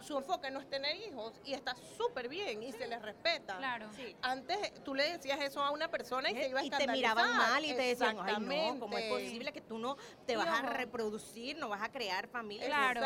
su 0.00 0.16
enfoque 0.16 0.50
no 0.50 0.60
es 0.60 0.68
tener 0.68 0.96
hijos 0.96 1.40
y 1.44 1.54
está 1.54 1.74
súper 1.96 2.28
bien 2.28 2.62
y 2.62 2.72
se 2.72 2.86
les 2.86 3.02
respeta. 3.02 3.56
Claro. 3.58 3.88
sí. 3.96 4.16
Antes 4.22 4.72
tú 4.84 4.94
le 4.94 5.10
decías 5.12 5.40
eso 5.40 5.60
a 5.62 5.70
una 5.70 5.88
persona 5.88 6.30
y 6.30 6.34
se 6.34 6.48
iba 6.48 6.60
a 6.60 6.64
y 6.64 6.70
te 6.70 6.86
miraban 6.86 7.24
escandalizar. 7.24 7.52
mal 7.52 7.64
y 7.64 7.74
te 7.74 7.82
decían, 7.82 8.16
ay 8.20 8.72
no, 8.72 8.80
¿cómo 8.80 8.98
es 8.98 9.10
posible 9.10 9.52
que 9.52 9.60
tú 9.60 9.78
no 9.78 9.96
te 10.26 10.36
vas 10.36 10.48
a 10.48 10.62
reproducir, 10.62 11.56
no 11.56 11.68
vas 11.68 11.82
a 11.82 11.90
crear 11.90 12.28
familia? 12.28 12.66
Claro. 12.66 13.02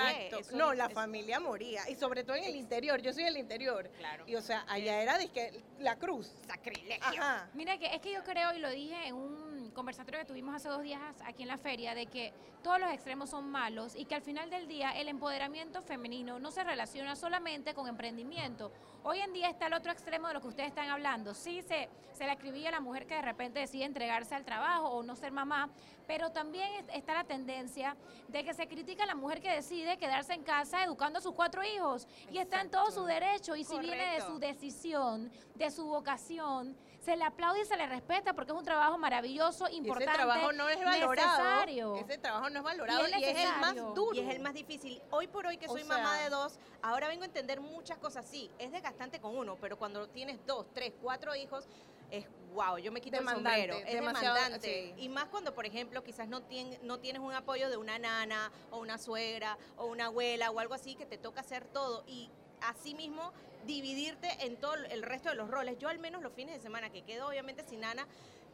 No, 0.53 0.75
la 0.75 0.89
familia 0.89 1.41
moría. 1.41 1.89
Y 1.89 1.95
sobre 1.95 2.25
todo 2.25 2.37
en 2.37 2.45
el 2.45 2.57
interior. 2.57 3.01
Yo 3.01 3.13
soy 3.13 3.25
del 3.25 3.37
interior. 3.37 3.91
Claro. 3.99 4.25
Y 4.27 4.37
o 4.37 4.43
sea, 4.43 4.65
allá 4.69 5.01
era 5.03 5.19
de 5.19 5.29
que 5.29 5.63
la 5.79 5.97
cruz. 5.97 6.33
Sacrilegio. 6.47 7.06
Ajá. 7.09 7.49
Mira 7.55 7.79
que 7.79 7.87
es 7.95 8.01
que 8.01 8.13
yo 8.13 8.23
creo 8.25 8.53
y 8.55 8.59
lo 8.59 8.71
dije 8.71 9.07
en 9.09 9.15
un 9.15 9.71
conversatorio 9.75 10.21
que 10.21 10.27
tuvimos 10.27 10.55
hace 10.55 10.69
dos 10.69 10.83
días 10.83 11.01
aquí 11.25 11.43
en 11.43 11.49
la 11.49 11.59
feria 11.59 11.95
de 11.95 12.07
que 12.07 12.33
todos 12.63 12.81
los 12.81 12.91
extremos 12.91 13.31
son 13.31 13.49
malos 13.51 13.95
y 13.95 14.07
que 14.07 14.15
al 14.15 14.23
final 14.23 14.49
del 14.51 14.67
día 14.67 14.91
el 14.99 15.09
empoderamiento 15.09 15.83
femenino 15.83 16.39
no 16.39 16.51
se 16.51 16.65
relaciona 16.65 17.15
solamente 17.15 17.75
con 17.75 17.87
emprendimiento. 17.87 18.73
Hoy 19.05 19.21
en 19.21 19.33
día 19.33 19.49
está 19.51 19.67
el 19.69 19.75
otro 19.75 19.93
extremo 19.93 20.27
de 20.29 20.35
lo 20.35 20.41
que 20.41 20.49
ustedes 20.49 20.71
están 20.71 20.89
hablando. 20.89 21.33
Sí 21.35 21.63
se, 21.63 21.89
se 22.13 22.25
le 22.25 22.31
acribilla 22.33 22.71
a 22.71 22.73
la 22.73 22.81
mujer 22.81 23.07
que 23.07 23.15
de 23.15 23.23
repente 23.23 23.61
decide 23.61 23.85
entregarse 23.85 24.35
al 24.35 24.45
trabajo 24.45 24.89
o 24.89 25.03
no 25.05 25.15
ser 25.15 25.31
mamá, 25.31 25.69
pero 26.09 26.31
también 26.33 26.67
es- 26.75 26.97
está 26.97 27.15
la 27.15 27.25
tendencia 27.25 27.97
de 28.29 28.43
que 28.43 28.53
se 28.55 28.67
critica 28.67 29.05
a 29.05 29.07
la 29.07 29.15
mujer 29.15 29.41
que 29.41 29.51
decide 29.51 29.97
quedarse 29.99 30.33
en 30.33 30.43
casa 30.43 30.83
educando 30.83 31.19
a 31.21 31.23
sus 31.23 31.35
cuatro 31.35 31.63
hijos 31.63 32.09
y 32.33 32.39
está 32.39 32.61
en 32.63 32.71
todo 32.71 32.91
su 32.91 33.05
derecho 33.05 33.55
y 33.55 33.63
si 33.63 33.79
viene 33.79 34.15
de 34.15 34.21
su 34.23 34.39
decisión, 34.41 35.31
de 35.55 35.71
su 35.71 35.87
vocación, 35.87 36.77
se 37.07 37.17
le 37.17 37.25
aplaude 37.25 37.61
y 37.61 37.65
se 37.65 37.77
le 37.77 37.87
respeta 37.87 38.35
porque 38.35 38.51
es 38.53 38.59
un 38.59 38.65
trabajo 38.65 38.99
maravilloso, 38.99 39.69
importante, 39.69 40.11
ese 40.11 40.15
trabajo 40.19 40.53
no 40.53 40.69
es 40.69 40.85
valorado. 40.85 41.39
necesario. 41.39 41.95
Ese 41.97 42.19
trabajo 42.19 42.51
no 42.51 42.59
es 42.59 42.65
valorado 42.65 43.09
Y 43.09 43.13
y, 43.13 43.25
es 43.25 43.39
el 43.39 43.61
más 43.61 43.77
duro. 43.77 44.13
Y 44.15 44.19
es 44.21 44.35
el 44.35 44.41
más 44.41 44.55
difícil. 44.55 45.01
Hoy 45.11 45.29
por 45.29 45.47
hoy 45.47 45.57
que 45.57 45.67
O 45.69 45.73
soy 45.73 45.85
mamá 45.85 46.19
de 46.19 46.31
dos, 46.31 46.59
ahora 46.83 47.07
vengo 47.07 47.23
a 47.23 47.27
entender 47.27 47.61
muchas 47.61 47.99
cosas. 47.99 48.27
Sí, 48.29 48.51
es 48.59 48.73
desgastante 48.73 49.21
con 49.21 49.37
uno, 49.37 49.57
pero 49.61 49.79
cuando 49.79 50.09
tienes 50.09 50.45
dos, 50.47 50.67
tres, 50.75 50.93
cuatro 51.01 51.35
hijos, 51.37 51.69
es 52.11 52.27
wow, 52.55 52.79
yo 52.79 52.91
me 52.91 53.01
quito 53.01 53.19
Demandante, 53.19 53.61
el 53.63 53.71
sombrero. 53.71 53.89
Es 53.89 53.95
demasiado, 53.95 54.35
demandante. 54.35 54.93
sí. 54.97 55.03
Y 55.05 55.09
más 55.09 55.27
cuando, 55.27 55.55
por 55.55 55.65
ejemplo, 55.65 56.03
quizás 56.03 56.27
no, 56.27 56.41
tien- 56.43 56.79
no 56.83 56.99
tienes 56.99 57.23
un 57.23 57.33
apoyo 57.35 57.71
de 57.71 57.77
una 57.77 58.01
nana 58.01 58.51
o 58.73 58.79
una 58.79 58.99
suegra 58.99 59.57
o 59.77 59.87
una 59.87 60.07
abuela 60.07 60.51
o 60.51 60.59
algo 60.59 60.75
así 60.75 60.97
que 60.97 61.07
te 61.07 61.19
toca 61.19 61.41
hacer 61.43 61.67
todo. 61.67 62.03
Y 62.09 62.31
asimismo 62.69 63.33
dividirte 63.67 64.29
en 64.47 64.57
todo 64.57 64.75
el 64.75 65.03
resto 65.03 65.29
de 65.29 65.35
los 65.35 65.51
roles. 65.51 65.79
Yo 65.79 65.89
al 65.89 65.99
menos 65.99 66.23
los 66.23 66.33
fines 66.33 66.55
de 66.55 66.61
semana 66.61 66.91
que 66.91 67.03
quedo 67.03 67.29
obviamente 67.29 67.65
sin 67.67 67.81
nana, 67.81 68.07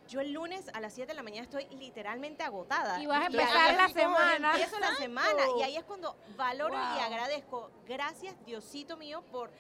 yo 0.09 0.21
el 0.21 0.33
lunes 0.33 0.69
a 0.75 0.81
las 0.81 0.95
7 0.95 1.09
de 1.09 1.15
la 1.15 1.23
mañana 1.23 1.45
estoy 1.45 1.67
literalmente 1.77 2.43
agotada. 2.43 3.01
Y 3.01 3.07
vas 3.07 3.23
a 3.23 3.27
empezar 3.27 3.75
la 3.75 3.89
semana. 3.89 4.51
Empiezo 4.51 4.79
la 4.79 4.95
semana 4.97 5.43
y 5.59 5.63
ahí 5.63 5.77
es 5.77 5.85
cuando 5.85 6.17
valoro 6.37 6.75
y 6.75 7.01
agradezco. 7.01 7.71
Gracias 7.87 8.35
Diosito 8.45 8.97
mío 8.97 9.23
por 9.31 9.51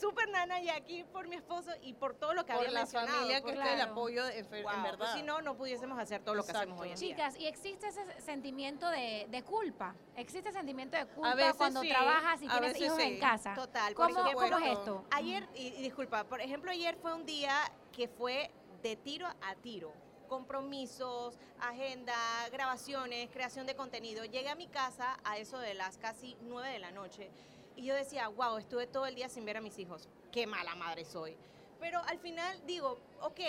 Super 0.00 0.28
Nana 0.28 0.60
y 0.60 0.68
aquí 0.68 1.04
por 1.04 1.26
mi 1.28 1.36
esposo 1.36 1.70
y 1.82 1.92
por 1.94 2.14
todo 2.14 2.32
lo 2.34 2.44
que 2.46 2.52
por 2.52 2.60
había 2.62 2.72
la 2.72 2.80
mencionado. 2.80 3.12
familia 3.14 3.40
que 3.42 3.50
es 3.50 3.56
el 3.56 3.62
Claro. 3.62 3.92
apoyo 3.92 4.24
de, 4.24 4.38
en 4.38 4.46
wow, 4.62 4.72
en 4.72 4.82
verdad. 4.82 4.98
pues 4.98 5.10
si 5.12 5.22
no, 5.22 5.40
no 5.42 5.56
pudiésemos 5.56 5.98
hacer 5.98 6.22
todo 6.22 6.34
lo 6.34 6.44
que 6.44 6.52
hacemos 6.52 6.80
hoy 6.80 6.90
en 6.90 6.96
día. 6.98 7.08
Chicas, 7.16 7.36
y 7.36 7.46
existe 7.46 7.88
ese 7.88 8.20
sentimiento 8.20 8.88
de, 8.90 9.26
de 9.30 9.42
culpa. 9.42 9.94
Existe 10.16 10.52
sentimiento 10.52 10.96
de 10.96 11.06
culpa 11.06 11.52
cuando 11.54 11.80
sí, 11.82 11.88
trabajas 11.88 12.42
y 12.42 12.46
a 12.46 12.50
tienes 12.50 12.80
hijos 12.80 12.98
en 12.98 13.18
casa. 13.18 13.54
Total. 13.54 13.94
¿Cómo, 13.94 14.14
cómo 14.32 14.58
es 14.58 14.66
esto? 14.78 15.04
Ayer, 15.10 15.48
y, 15.54 15.68
y 15.68 15.82
disculpa, 15.82 16.24
por 16.24 16.40
ejemplo, 16.40 16.70
ayer 16.70 16.96
fue 16.96 17.14
un 17.14 17.26
día 17.26 17.54
que 17.92 18.08
fue 18.08 18.50
de 18.82 18.96
tiro 18.96 19.26
a 19.26 19.54
tiro. 19.56 19.92
Compromisos, 20.28 21.38
agenda, 21.60 22.14
grabaciones, 22.52 23.28
creación 23.30 23.66
de 23.66 23.74
contenido. 23.74 24.24
Llegué 24.24 24.48
a 24.50 24.54
mi 24.54 24.66
casa 24.68 25.18
a 25.24 25.38
eso 25.38 25.58
de 25.58 25.74
las 25.74 25.98
casi 25.98 26.36
nueve 26.42 26.68
de 26.70 26.78
la 26.78 26.90
noche 26.90 27.30
y 27.78 27.84
yo 27.84 27.94
decía, 27.94 28.26
wow, 28.26 28.58
estuve 28.58 28.88
todo 28.88 29.06
el 29.06 29.14
día 29.14 29.28
sin 29.28 29.44
ver 29.44 29.56
a 29.56 29.60
mis 29.60 29.78
hijos. 29.78 30.08
Qué 30.32 30.48
mala 30.48 30.74
madre 30.74 31.04
soy. 31.04 31.36
Pero 31.78 32.00
al 32.06 32.18
final 32.18 32.60
digo, 32.66 32.98
ok, 33.20 33.40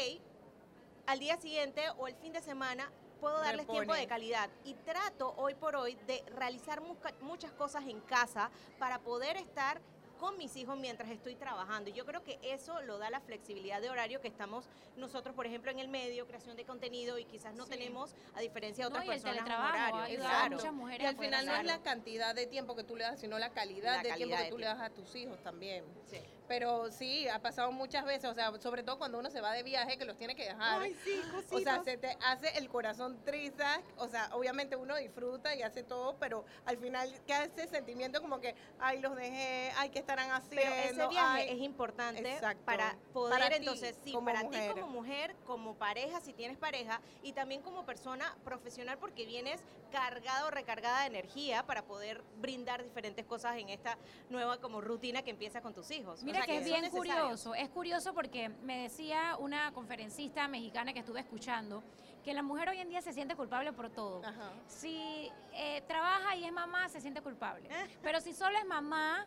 al 1.08 1.18
día 1.18 1.36
siguiente 1.38 1.82
o 1.98 2.08
el 2.08 2.16
fin 2.16 2.32
de 2.32 2.42
semana 2.42 2.92
puedo 3.20 3.40
darles 3.40 3.66
tiempo 3.68 3.94
de 3.96 4.06
calidad 4.06 4.52
y 4.64 4.76
trato 4.76 5.34
hoy 5.38 5.56
por 5.56 5.76
hoy 5.76 5.98
de 6.06 6.24
realizar 6.36 6.80
muchas 7.22 7.52
cosas 7.54 7.88
en 7.88 8.00
casa 8.02 8.52
para 8.78 9.00
poder 9.00 9.36
estar 9.36 9.82
con 10.20 10.38
mis 10.38 10.56
hijos 10.58 10.78
mientras 10.78 11.10
estoy 11.10 11.36
trabajando. 11.36 11.90
Y 11.90 11.94
yo 11.94 12.06
creo 12.06 12.24
que 12.24 12.38
eso 12.44 12.82
lo 12.82 12.98
da 12.98 13.10
la 13.10 13.22
flexibilidad 13.22 13.82
de 13.82 13.90
horario 13.90 14.22
que 14.22 14.28
estamos 14.28 14.66
nosotros, 14.98 15.34
por 15.34 15.46
ejemplo, 15.48 15.72
en 15.72 15.80
el 15.80 15.88
medio, 15.88 16.28
creación 16.28 16.58
de 16.58 16.66
contenido 16.66 17.18
y 17.18 17.26
quizás 17.26 17.56
no 17.56 17.64
Sí. 17.66 17.72
tenemos, 17.72 18.14
a 18.36 18.42
diferencia 18.42 18.86
de 18.86 18.92
No, 18.92 19.00
otras 19.00 19.08
y 19.08 19.18
el 19.18 19.24
personas, 19.24 19.50
ha 19.60 19.70
horario. 19.70 20.20
Claro. 20.20 20.56
muchas 20.58 20.74
mujeres 20.74 21.04
Y 21.04 21.06
al 21.08 21.18
final 21.18 21.46
no 21.46 21.56
es 21.56 21.66
la 21.66 21.82
cantidad 21.82 22.36
de 22.36 22.46
tiempo 22.48 22.76
que 22.76 22.84
tú 22.84 22.96
le 22.96 23.06
das, 23.06 23.20
sino 23.20 23.40
la 23.40 23.50
calidad 23.52 23.98
La 23.98 24.04
de 24.04 24.14
tiempo 24.16 24.36
que 24.38 24.44
de 24.44 24.50
tú 24.50 24.58
le 24.58 24.66
das 24.66 24.80
a 24.82 24.90
tus 24.90 25.16
hijos 25.16 25.42
también. 25.42 25.84
Sí. 26.10 26.20
Pero 26.50 26.92
sí, 26.92 27.28
ha 27.28 27.40
pasado 27.40 27.72
muchas 27.72 28.04
veces, 28.06 28.28
o 28.28 28.34
sea, 28.34 28.52
sobre 28.60 28.82
todo 28.82 28.98
cuando 28.98 29.20
uno 29.20 29.30
se 29.30 29.40
va 29.40 29.54
de 29.54 29.62
viaje, 29.62 30.00
que 30.00 30.06
los 30.06 30.18
tiene 30.18 30.36
que 30.36 30.46
dejar. 30.46 30.82
sí, 31.06 31.22
O 31.52 31.60
sea, 31.60 31.84
se 31.84 31.96
te 31.96 32.18
hace 32.26 32.58
el 32.58 32.68
corazón 32.70 33.24
triza, 33.24 33.82
o 33.98 34.08
sea, 34.08 34.32
obviamente 34.34 34.76
uno 34.76 34.96
disfruta 34.96 35.56
y 35.56 35.62
hace 35.62 35.84
todo, 35.84 36.18
pero 36.18 36.46
al 36.66 36.80
final 36.80 37.14
queda 37.28 37.44
ese 37.44 37.68
sentimiento 37.68 38.20
como 38.20 38.40
que, 38.40 38.56
ay, 38.80 39.00
los 39.00 39.16
dejé, 39.16 39.72
ay, 39.78 39.92
¿qué 39.92 40.00
estarán 40.00 40.32
haciendo? 40.32 40.72
Pero 40.76 40.90
ese 40.90 41.08
viaje 41.08 41.42
Ay, 41.42 41.50
es 41.52 41.62
importante 41.62 42.34
Exacto. 42.34 42.66
para 42.66 42.98
poder 43.14 43.38
Para 43.38 43.50
ti, 43.50 43.56
entonces, 43.58 43.96
sí, 44.04 44.18
para 44.26 44.50
ti 44.50 44.58
como 44.74 44.88
mujer, 44.88 45.36
como 45.46 45.76
pareja, 45.76 46.20
si 46.20 46.34
tienes 46.34 46.58
pareja, 46.58 47.00
y 47.22 47.34
también 47.34 47.62
como 47.62 47.86
persona 47.86 48.36
profesional, 48.44 48.98
porque 48.98 49.28
vienes 49.28 49.62
cargado, 49.92 50.50
recargada 50.50 51.02
de 51.02 51.08
energía 51.08 51.64
para 51.66 51.84
poder 51.84 52.24
brindar 52.42 52.84
diferentes 52.84 53.26
cosas 53.26 53.58
en 53.58 53.70
esta 53.70 53.98
nueva 54.30 54.60
como 54.60 54.82
rutina 54.82 55.22
que 55.22 55.30
empieza 55.30 55.62
con 55.62 55.74
tus 55.74 55.92
hijos. 55.92 56.24
O 56.24 56.39
Mira 56.42 56.54
que 56.54 56.58
es 56.58 56.66
bien 56.66 56.82
necesarios. 56.82 57.16
curioso, 57.16 57.56
es 57.56 57.70
curioso 57.70 58.14
porque 58.14 58.50
me 58.64 58.84
decía 58.84 59.36
una 59.40 59.72
conferencista 59.74 60.48
mexicana 60.48 60.94
que 60.94 61.00
estuve 61.00 61.20
escuchando 61.20 61.84
que 62.24 62.34
la 62.34 62.44
mujer 62.44 62.70
hoy 62.70 62.80
en 62.80 62.90
día 62.90 63.02
se 63.02 63.14
siente 63.14 63.36
culpable 63.36 63.72
por 63.74 63.90
todo. 63.90 64.22
Ajá. 64.24 64.52
Si 64.68 65.32
eh, 65.54 65.82
trabaja 65.88 66.36
y 66.36 66.44
es 66.46 66.52
mamá, 66.52 66.90
se 66.90 67.02
siente 67.02 67.22
culpable. 67.22 67.68
Eh. 67.70 67.98
Pero 68.02 68.20
si 68.22 68.34
solo 68.34 68.58
es 68.58 68.66
mamá, 68.66 69.26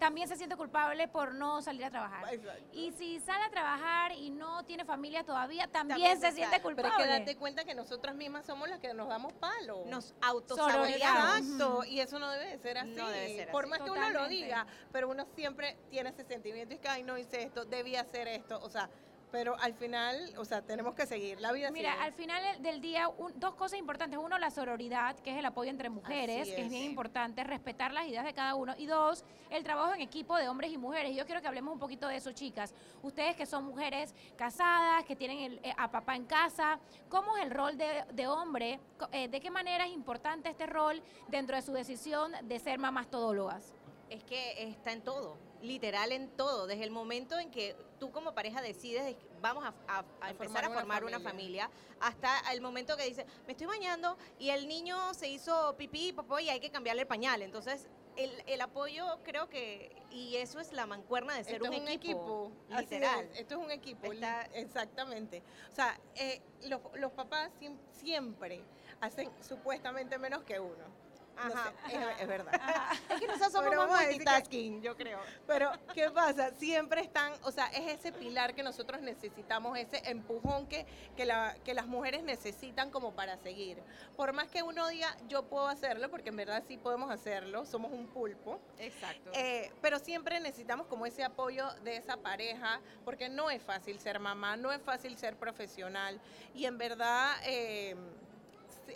también 0.00 0.26
se 0.26 0.36
siente 0.36 0.56
culpable 0.56 1.06
por 1.06 1.34
no 1.34 1.62
salir 1.62 1.84
a 1.84 1.90
trabajar. 1.90 2.32
Exacto. 2.34 2.64
Y 2.72 2.90
si 2.92 3.20
sale 3.20 3.44
a 3.44 3.50
trabajar 3.50 4.12
y 4.12 4.30
no 4.30 4.64
tiene 4.64 4.84
familia 4.84 5.22
todavía, 5.22 5.68
también, 5.68 5.98
También 6.00 6.20
se 6.20 6.26
se 6.30 6.32
siente 6.32 6.56
sale. 6.56 6.62
culpable. 6.62 6.90
Pero 6.96 7.04
es 7.04 7.14
que 7.14 7.18
date 7.20 7.36
cuenta 7.36 7.64
que 7.64 7.74
nosotras 7.74 8.16
mismas 8.16 8.46
somos 8.46 8.68
las 8.68 8.80
que 8.80 8.92
nos 8.94 9.08
damos 9.08 9.32
palo. 9.34 9.84
Nos 9.86 10.14
autosaboteamos. 10.22 11.38
Exacto, 11.38 11.84
y 11.84 12.00
eso 12.00 12.18
no 12.18 12.30
debe 12.30 12.46
de 12.46 12.58
ser 12.58 12.78
así. 12.78 12.90
No 12.90 13.08
debe 13.10 13.36
ser 13.36 13.50
Por 13.50 13.64
así. 13.64 13.70
más 13.70 13.82
que 13.82 13.90
uno 13.90 14.10
lo 14.10 14.26
diga, 14.26 14.66
pero 14.90 15.08
uno 15.08 15.26
siempre 15.36 15.76
tiene 15.90 16.10
ese 16.10 16.24
sentimiento 16.24 16.74
y 16.74 16.78
que, 16.78 16.88
ay, 16.88 17.02
no 17.02 17.18
hice 17.18 17.42
esto, 17.42 17.64
debía 17.64 18.00
hacer 18.00 18.26
esto, 18.26 18.58
o 18.62 18.70
sea, 18.70 18.88
pero 19.30 19.56
al 19.60 19.74
final, 19.74 20.32
o 20.36 20.44
sea, 20.44 20.62
tenemos 20.62 20.94
que 20.94 21.06
seguir, 21.06 21.40
la 21.40 21.52
vida 21.52 21.70
Mira, 21.70 21.92
sigue. 21.92 22.04
al 22.04 22.12
final 22.12 22.62
del 22.62 22.80
día, 22.80 23.08
un- 23.08 23.38
dos 23.38 23.54
cosas 23.54 23.78
importantes. 23.78 24.18
Uno, 24.18 24.38
la 24.38 24.50
sororidad, 24.50 25.16
que 25.20 25.30
es 25.32 25.36
el 25.38 25.46
apoyo 25.46 25.70
entre 25.70 25.88
mujeres, 25.90 26.42
Así 26.42 26.50
que 26.52 26.60
es 26.62 26.66
es. 26.66 26.70
bien 26.70 26.84
importante, 26.84 27.44
respetar 27.44 27.92
las 27.92 28.06
ideas 28.06 28.24
de 28.24 28.34
cada 28.34 28.54
uno. 28.54 28.74
Y 28.76 28.86
dos, 28.86 29.24
el 29.50 29.62
trabajo 29.64 29.94
en 29.94 30.00
equipo 30.00 30.36
de 30.36 30.48
hombres 30.48 30.72
y 30.72 30.78
mujeres. 30.78 31.14
Yo 31.16 31.26
quiero 31.26 31.40
que 31.40 31.48
hablemos 31.48 31.72
un 31.72 31.78
poquito 31.78 32.08
de 32.08 32.16
eso, 32.16 32.32
chicas. 32.32 32.74
Ustedes 33.02 33.36
que 33.36 33.46
son 33.46 33.64
mujeres 33.64 34.14
casadas, 34.36 35.04
que 35.04 35.14
tienen 35.16 35.38
el- 35.40 35.60
eh, 35.62 35.74
a 35.76 35.90
papá 35.90 36.16
en 36.16 36.24
casa, 36.24 36.78
¿cómo 37.08 37.36
es 37.36 37.44
el 37.44 37.50
rol 37.50 37.76
de, 37.78 38.04
de 38.12 38.26
hombre? 38.26 38.80
Eh, 39.12 39.28
¿De 39.28 39.40
qué 39.40 39.50
manera 39.50 39.84
es 39.86 39.92
importante 39.92 40.48
este 40.48 40.66
rol 40.66 41.02
dentro 41.28 41.56
de 41.56 41.62
su 41.62 41.72
decisión 41.72 42.32
de 42.42 42.58
ser 42.58 42.78
mamás 42.78 43.08
todólogas? 43.08 43.72
Es 44.08 44.24
que 44.24 44.62
está 44.64 44.90
en 44.92 45.02
todo, 45.02 45.36
literal 45.62 46.12
en 46.12 46.28
todo. 46.30 46.66
Desde 46.66 46.84
el 46.84 46.90
momento 46.90 47.38
en 47.38 47.50
que 47.50 47.76
tú 47.98 48.10
como 48.10 48.34
pareja 48.34 48.62
decides, 48.62 49.16
vamos 49.40 49.64
a, 49.64 49.74
a- 49.88 50.04
a 50.20 50.30
empezar 50.30 50.64
a 50.64 50.70
formar 50.70 51.04
una 51.04 51.18
familia. 51.20 51.68
familia, 51.68 51.70
hasta 52.00 52.52
el 52.52 52.60
momento 52.60 52.96
que 52.96 53.04
dice, 53.04 53.26
me 53.46 53.52
estoy 53.52 53.66
bañando 53.66 54.16
y 54.38 54.50
el 54.50 54.68
niño 54.68 55.12
se 55.14 55.28
hizo 55.28 55.74
pipí 55.76 56.08
y 56.08 56.12
popó 56.12 56.38
y 56.40 56.48
hay 56.48 56.60
que 56.60 56.70
cambiarle 56.70 57.02
el 57.02 57.08
pañal. 57.08 57.42
Entonces, 57.42 57.86
el, 58.16 58.30
el 58.46 58.60
apoyo 58.60 59.18
creo 59.22 59.48
que, 59.48 59.94
y 60.10 60.36
eso 60.36 60.58
es 60.60 60.72
la 60.72 60.86
mancuerna 60.86 61.34
de 61.36 61.44
ser 61.44 61.54
Esto 61.56 61.68
un, 61.68 61.74
es 61.74 61.80
un 61.80 61.88
equipo, 61.88 62.52
literal. 62.68 63.24
es, 63.32 63.40
esto 63.40 63.54
es 63.58 63.60
un 63.64 63.70
equipo, 63.70 64.12
Está- 64.12 64.42
exactamente. 64.54 65.42
O 65.70 65.74
sea, 65.74 65.98
eh, 66.16 66.42
los, 66.68 66.80
los 66.94 67.12
papás 67.12 67.50
siem- 67.60 67.78
siempre 67.92 68.62
hacen 69.00 69.30
supuestamente 69.46 70.18
menos 70.18 70.42
que 70.42 70.58
uno. 70.58 70.99
No 71.48 71.54
Ajá, 71.54 71.72
sé, 71.88 71.96
es, 71.96 72.20
es 72.20 72.28
verdad. 72.28 72.52
Es 73.10 73.20
que 73.20 73.26
nosotros 73.26 73.52
somos 73.52 73.88
más 73.88 74.00
que- 74.00 74.06
multitasking, 74.10 74.82
yo 74.82 74.96
creo. 74.96 75.18
Pero, 75.46 75.72
¿qué 75.94 76.10
pasa? 76.10 76.50
Siempre 76.52 77.00
están, 77.00 77.32
o 77.42 77.50
sea, 77.50 77.66
es 77.68 77.86
ese 77.98 78.12
pilar 78.12 78.54
que 78.54 78.62
nosotros 78.62 79.00
necesitamos, 79.00 79.76
ese 79.78 80.02
empujón 80.10 80.66
que, 80.66 80.86
que, 81.16 81.24
la- 81.24 81.54
que 81.64 81.74
las 81.74 81.86
mujeres 81.86 82.22
necesitan 82.22 82.90
como 82.90 83.12
para 83.12 83.36
seguir. 83.38 83.78
Por 84.16 84.32
más 84.32 84.48
que 84.48 84.62
uno 84.62 84.86
diga, 84.88 85.16
yo 85.28 85.42
puedo 85.44 85.66
hacerlo, 85.68 86.10
porque 86.10 86.28
en 86.28 86.36
verdad 86.36 86.62
sí 86.66 86.76
podemos 86.76 87.10
hacerlo, 87.10 87.64
somos 87.66 87.92
un 87.92 88.06
pulpo, 88.08 88.60
Exacto. 88.78 89.30
eh, 89.34 89.72
pero 89.80 89.98
siempre 89.98 90.40
necesitamos 90.40 90.86
como 90.86 91.06
ese 91.06 91.24
apoyo 91.24 91.68
de 91.84 91.96
esa 91.96 92.16
pareja, 92.16 92.80
porque 93.04 93.28
no 93.28 93.50
es 93.50 93.62
fácil 93.62 93.98
ser 93.98 94.18
mamá, 94.20 94.56
no 94.56 94.72
es 94.72 94.82
fácil 94.82 95.16
ser 95.18 95.36
profesional, 95.36 96.20
y 96.54 96.66
en 96.66 96.78
verdad... 96.78 97.34
eh, 97.44 97.96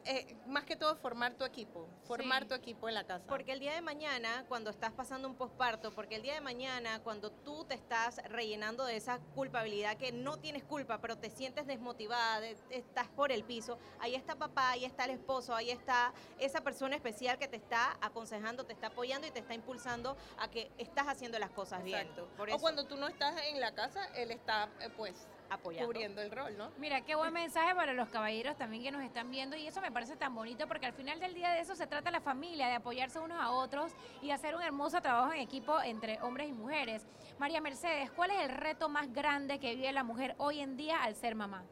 eh, 0.05 0.37
más 0.47 0.65
que 0.65 0.77
todo 0.77 0.97
formar 0.97 1.35
tu 1.35 1.45
equipo, 1.45 1.89
formar 2.07 2.43
Sí. 2.43 2.49
tu 2.49 2.55
equipo 2.55 2.89
en 2.89 2.95
la 2.95 3.05
casa. 3.05 3.25
Porque 3.27 3.53
el 3.53 3.61
día 3.61 3.75
de 3.75 3.81
mañana, 3.83 4.45
cuando 4.49 4.71
estás 4.71 4.93
pasando 4.93 5.29
un 5.29 5.35
posparto, 5.37 5.93
porque 5.95 6.17
el 6.17 6.23
día 6.23 6.35
de 6.35 6.41
mañana, 6.41 7.01
cuando 7.03 7.31
tú 7.31 7.65
te 7.65 7.75
estás 7.75 8.17
rellenando 8.25 8.85
de 8.85 8.97
esa 8.97 9.19
culpabilidad 9.35 9.97
que 9.97 10.13
no 10.13 10.39
tienes 10.39 10.65
culpa, 10.65 10.99
pero 11.01 11.17
te 11.19 11.31
sientes 11.31 11.67
desmotivada, 11.67 12.41
de- 12.41 12.57
estás 12.71 13.09
por 13.09 13.33
el 13.33 13.45
piso, 13.45 13.79
ahí 14.01 14.15
está 14.15 14.37
papá, 14.37 14.71
ahí 14.71 14.85
está 14.85 15.05
el 15.05 15.11
esposo, 15.13 15.55
ahí 15.55 15.71
está 15.71 16.13
esa 16.39 16.61
persona 16.63 16.95
especial 16.97 17.39
que 17.39 17.49
te 17.49 17.57
está 17.57 17.97
aconsejando, 18.01 18.65
te 18.65 18.73
está 18.73 18.89
apoyando 18.89 19.27
y 19.27 19.31
te 19.31 19.39
está 19.41 19.55
impulsando 19.55 20.17
a 20.39 20.49
que 20.51 20.71
estás 20.79 21.07
haciendo 21.09 21.39
las 21.39 21.51
cosas 21.51 21.83
bien. 21.85 22.01
Exacto. 22.01 22.29
Por 22.37 22.51
o 22.51 22.59
cuando 22.59 22.87
tú 22.87 22.97
no 22.97 23.07
estás 23.09 23.35
en 23.47 23.61
la 23.61 23.75
casa, 23.75 24.05
él 24.15 24.31
está, 24.31 24.69
eh, 24.81 24.91
pues, 24.97 25.27
apoyando. 25.51 25.87
cubriendo 25.87 26.23
el 26.23 26.31
rol, 26.31 26.57
¿no? 26.57 26.71
Mira, 26.79 27.03
qué 27.03 27.15
buen 27.15 27.33
mensaje 27.33 27.75
para 27.75 27.93
los 27.93 28.09
caballeros 28.09 28.57
también 28.57 28.83
que 28.83 28.91
nos 28.91 29.03
están 29.03 29.31
viendo 29.31 29.57
y 29.57 29.67
eso 29.67 29.81
me 29.81 29.93
parece 29.93 30.17
tan 30.17 30.35
bonito 30.35 30.67
porque 30.67 30.87
al 30.87 30.93
final 30.93 31.21
del 31.21 31.35
día 31.35 31.51
de 31.51 31.61
eso 31.61 31.75
se 31.75 31.87
trata 31.87 32.11
la 32.11 32.21
familia, 32.21 32.69
de 32.69 32.75
apoyarse 32.75 33.19
unos 33.19 33.41
a 33.41 33.51
otros 33.51 33.93
y 34.23 34.31
hacer 34.31 34.55
un 34.55 34.63
hermoso 34.63 35.01
trabajo 35.01 35.33
en 35.33 35.41
equipo 35.41 35.81
entre 35.83 36.21
hombres 36.23 36.49
y 36.49 36.53
mujeres. 36.53 37.07
María 37.39 37.61
Mercedes, 37.61 38.11
¿cuál 38.11 38.31
es 38.31 38.41
el 38.41 38.51
reto 38.51 38.89
más 38.89 39.13
grande 39.13 39.59
que 39.59 39.75
vive 39.75 39.93
la 39.93 40.05
mujer 40.05 40.35
hoy 40.39 40.61
en 40.61 40.77
día 40.77 41.03
al 41.03 41.15
ser 41.15 41.35
mamá? 41.35 41.65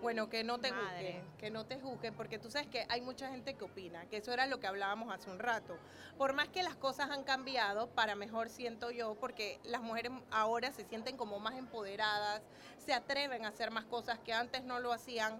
Bueno, 0.00 0.30
que 0.30 0.44
no 0.44 0.58
te 0.58 0.72
Madre. 0.72 1.12
juzguen, 1.12 1.36
que 1.38 1.50
no 1.50 1.66
te 1.66 1.78
juzguen, 1.78 2.14
porque 2.14 2.38
tú 2.38 2.50
sabes 2.50 2.68
que 2.68 2.86
hay 2.88 3.02
mucha 3.02 3.28
gente 3.30 3.54
que 3.54 3.64
opina, 3.64 4.06
que 4.06 4.16
eso 4.16 4.32
era 4.32 4.46
lo 4.46 4.58
que 4.58 4.66
hablábamos 4.66 5.12
hace 5.12 5.30
un 5.30 5.38
rato. 5.38 5.76
Por 6.16 6.32
más 6.32 6.48
que 6.48 6.62
las 6.62 6.74
cosas 6.74 7.10
han 7.10 7.22
cambiado, 7.22 7.88
para 7.88 8.14
mejor 8.14 8.48
siento 8.48 8.90
yo, 8.90 9.14
porque 9.16 9.60
las 9.64 9.82
mujeres 9.82 10.12
ahora 10.30 10.72
se 10.72 10.84
sienten 10.84 11.16
como 11.16 11.38
más 11.38 11.56
empoderadas, 11.58 12.42
se 12.78 12.94
atreven 12.94 13.44
a 13.44 13.48
hacer 13.48 13.70
más 13.70 13.84
cosas 13.84 14.18
que 14.18 14.32
antes 14.32 14.64
no 14.64 14.80
lo 14.80 14.92
hacían. 14.92 15.38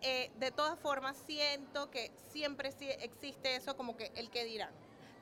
Eh, 0.00 0.30
de 0.38 0.50
todas 0.50 0.78
formas, 0.78 1.16
siento 1.16 1.90
que 1.90 2.10
siempre 2.30 2.72
sí 2.72 2.88
existe 2.90 3.54
eso 3.56 3.76
como 3.76 3.96
que 3.96 4.10
el 4.16 4.28
que 4.28 4.44
dirán. 4.44 4.72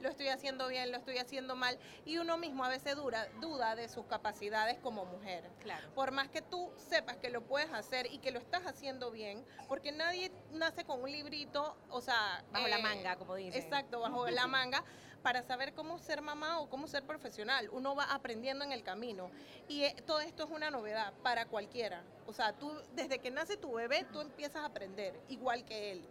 Lo 0.02 0.08
estoy 0.08 0.28
haciendo 0.28 0.68
bien, 0.68 0.90
lo 0.90 0.98
estoy 0.98 1.18
haciendo 1.18 1.54
mal, 1.54 1.78
y 2.04 2.18
uno 2.18 2.36
mismo 2.36 2.64
a 2.64 2.68
veces 2.68 2.96
dura, 2.96 3.28
duda 3.40 3.76
de 3.76 3.88
sus 3.88 4.04
capacidades 4.06 4.78
como 4.78 5.04
mujer 5.04 5.48
Claro. 5.60 5.88
por 5.94 6.10
más 6.10 6.28
que 6.28 6.42
tú 6.42 6.70
sepas 6.76 7.16
que 7.18 7.30
lo 7.30 7.42
puedes 7.42 7.72
hacer 7.72 8.06
y 8.12 8.18
que 8.18 8.32
lo 8.32 8.38
estás 8.40 8.66
haciendo 8.66 9.10
bien, 9.10 9.44
porque 9.68 9.92
nadie 9.92 10.32
nace 10.50 10.84
con 10.84 11.02
un 11.02 11.10
librito, 11.10 11.76
o 11.88 12.00
sea... 12.00 12.44
Bajo 12.50 12.66
la 12.66 12.78
eh, 12.78 12.82
manga, 12.82 13.16
como 13.16 13.36
dicen. 13.36 13.62
Exacto, 13.62 14.00
bajo 14.00 14.26
la 14.30 14.46
manga, 14.46 14.84
para 15.22 15.42
saber 15.42 15.72
cómo 15.72 15.98
ser 15.98 16.20
mamá 16.20 16.60
o 16.60 16.68
cómo 16.68 16.86
ser 16.88 17.04
profesional. 17.04 17.68
Uno 17.70 17.94
va 17.94 18.04
aprendiendo 18.04 18.64
en 18.64 18.72
el 18.72 18.82
camino. 18.82 19.30
Y 19.68 19.84
eh, 19.84 19.94
todo 20.04 20.20
esto 20.20 20.44
es 20.44 20.50
una 20.50 20.70
novedad 20.70 21.12
para 21.22 21.46
cualquiera. 21.46 22.02
O 22.26 22.32
sea, 22.32 22.52
tú, 22.52 22.72
desde 22.94 23.20
que 23.20 23.30
nace 23.30 23.56
tu 23.56 23.72
bebé, 23.72 24.04
tú 24.12 24.20
empiezas 24.20 24.62
a 24.62 24.66
aprender, 24.66 25.18
igual 25.28 25.64
que 25.64 25.92
él. 25.92 26.04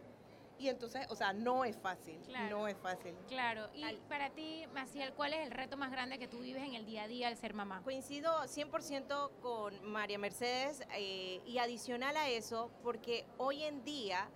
Y 0.62 0.70
entonces, 0.70 1.08
o 1.10 1.15
sea, 1.15 1.34
no 1.34 1.65
es 1.65 1.75
fácil, 1.75 2.20
Claro. 2.27 2.60
no 2.60 2.68
es 2.68 2.77
fácil. 2.77 3.15
Claro, 3.27 3.68
y 3.74 3.84
para 4.08 4.30
ti, 4.30 4.63
Maciel, 4.75 5.12
¿cuál 5.13 5.34
es 5.34 5.39
el 5.39 5.50
reto 5.50 5.75
más 5.75 5.89
grande 5.89 6.20
que 6.20 6.27
tú 6.27 6.38
vives 6.38 6.62
en 6.62 6.75
el 6.75 6.86
día 6.86 7.03
a 7.03 7.08
día 7.08 7.30
al 7.30 7.36
ser 7.36 7.56
mamá? 7.56 7.82
Coincido 7.84 8.32
100% 8.46 9.32
con 9.41 9.84
María 9.84 10.20
Mercedes 10.20 10.84
eh, 10.94 11.41
y 11.48 11.58
adicional 11.58 12.15
a 12.15 12.30
eso, 12.30 12.70
porque 12.84 13.25
hoy 13.39 13.63
en 13.63 13.84
día 13.84 14.30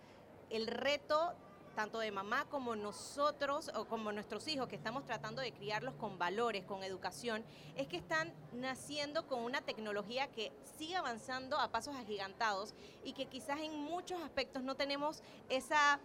el 0.50 0.66
reto 0.66 1.36
tanto 1.76 2.00
de 2.00 2.10
mamá 2.10 2.46
como 2.46 2.76
nosotros 2.76 3.70
o 3.76 3.86
como 3.86 4.12
nuestros 4.12 4.48
hijos 4.48 4.68
que 4.68 4.76
estamos 4.76 5.04
tratando 5.06 5.42
de 5.42 5.52
criarlos 5.52 5.94
con 5.96 6.18
valores, 6.18 6.64
con 6.64 6.84
educación, 6.84 7.44
es 7.76 7.88
que 7.88 7.98
están 7.98 8.34
naciendo 8.54 9.28
con 9.28 9.44
una 9.44 9.62
tecnología 9.62 10.28
que 10.28 10.52
sigue 10.78 10.96
avanzando 10.96 11.60
a 11.60 11.70
pasos 11.72 11.96
agigantados 11.96 12.74
y 13.04 13.14
que 13.14 13.26
quizás 13.26 13.60
en 13.60 13.76
muchos 13.78 14.22
aspectos 14.22 14.64
no 14.64 14.76
tenemos 14.76 15.22
esa 15.50 16.00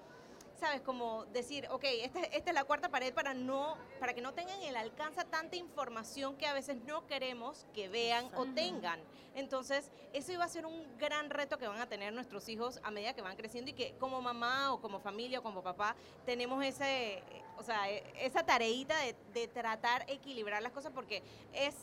¿sabes? 0.61 0.83
Como 0.83 1.25
decir, 1.27 1.67
ok, 1.71 1.85
esta, 1.85 2.21
esta 2.21 2.51
es 2.51 2.55
la 2.55 2.65
cuarta 2.65 2.91
pared 2.91 3.13
para, 3.15 3.35
no, 3.35 3.77
para 3.99 4.15
que 4.15 4.21
no 4.21 4.35
tengan 4.35 4.63
el 4.63 4.77
alcance 4.77 5.21
a 5.21 5.25
tanta 5.25 5.57
información 5.57 6.37
que 6.37 6.47
a 6.47 6.53
veces 6.53 6.77
no 6.87 7.07
queremos 7.07 7.67
que 7.75 7.89
vean 7.89 8.31
o 8.37 8.45
tengan. 8.47 9.01
Entonces, 9.35 9.91
eso 10.13 10.33
iba 10.33 10.45
a 10.45 10.49
ser 10.49 10.67
un 10.67 10.87
gran 10.99 11.31
reto 11.31 11.57
que 11.57 11.67
van 11.67 11.81
a 11.81 11.89
tener 11.89 12.13
nuestros 12.13 12.49
hijos 12.49 12.79
a 12.83 12.91
medida 12.91 13.15
que 13.15 13.23
van 13.23 13.37
creciendo 13.37 13.71
y 13.71 13.75
que 13.75 13.95
como 13.99 14.21
mamá 14.21 14.73
o 14.73 14.81
como 14.81 15.01
familia 15.01 15.39
o 15.39 15.43
como 15.43 15.63
papá 15.63 15.97
tenemos 16.27 16.63
ese, 16.65 17.23
o 17.57 17.63
sea, 17.63 17.91
e, 17.91 18.05
esa 18.17 18.45
tareita 18.45 18.99
de, 18.99 19.17
de 19.33 19.49
tratar 19.49 20.05
de 20.07 20.13
equilibrar 20.13 20.63
las 20.63 20.73
cosas 20.73 20.93
porque 20.93 21.23
es 21.55 21.75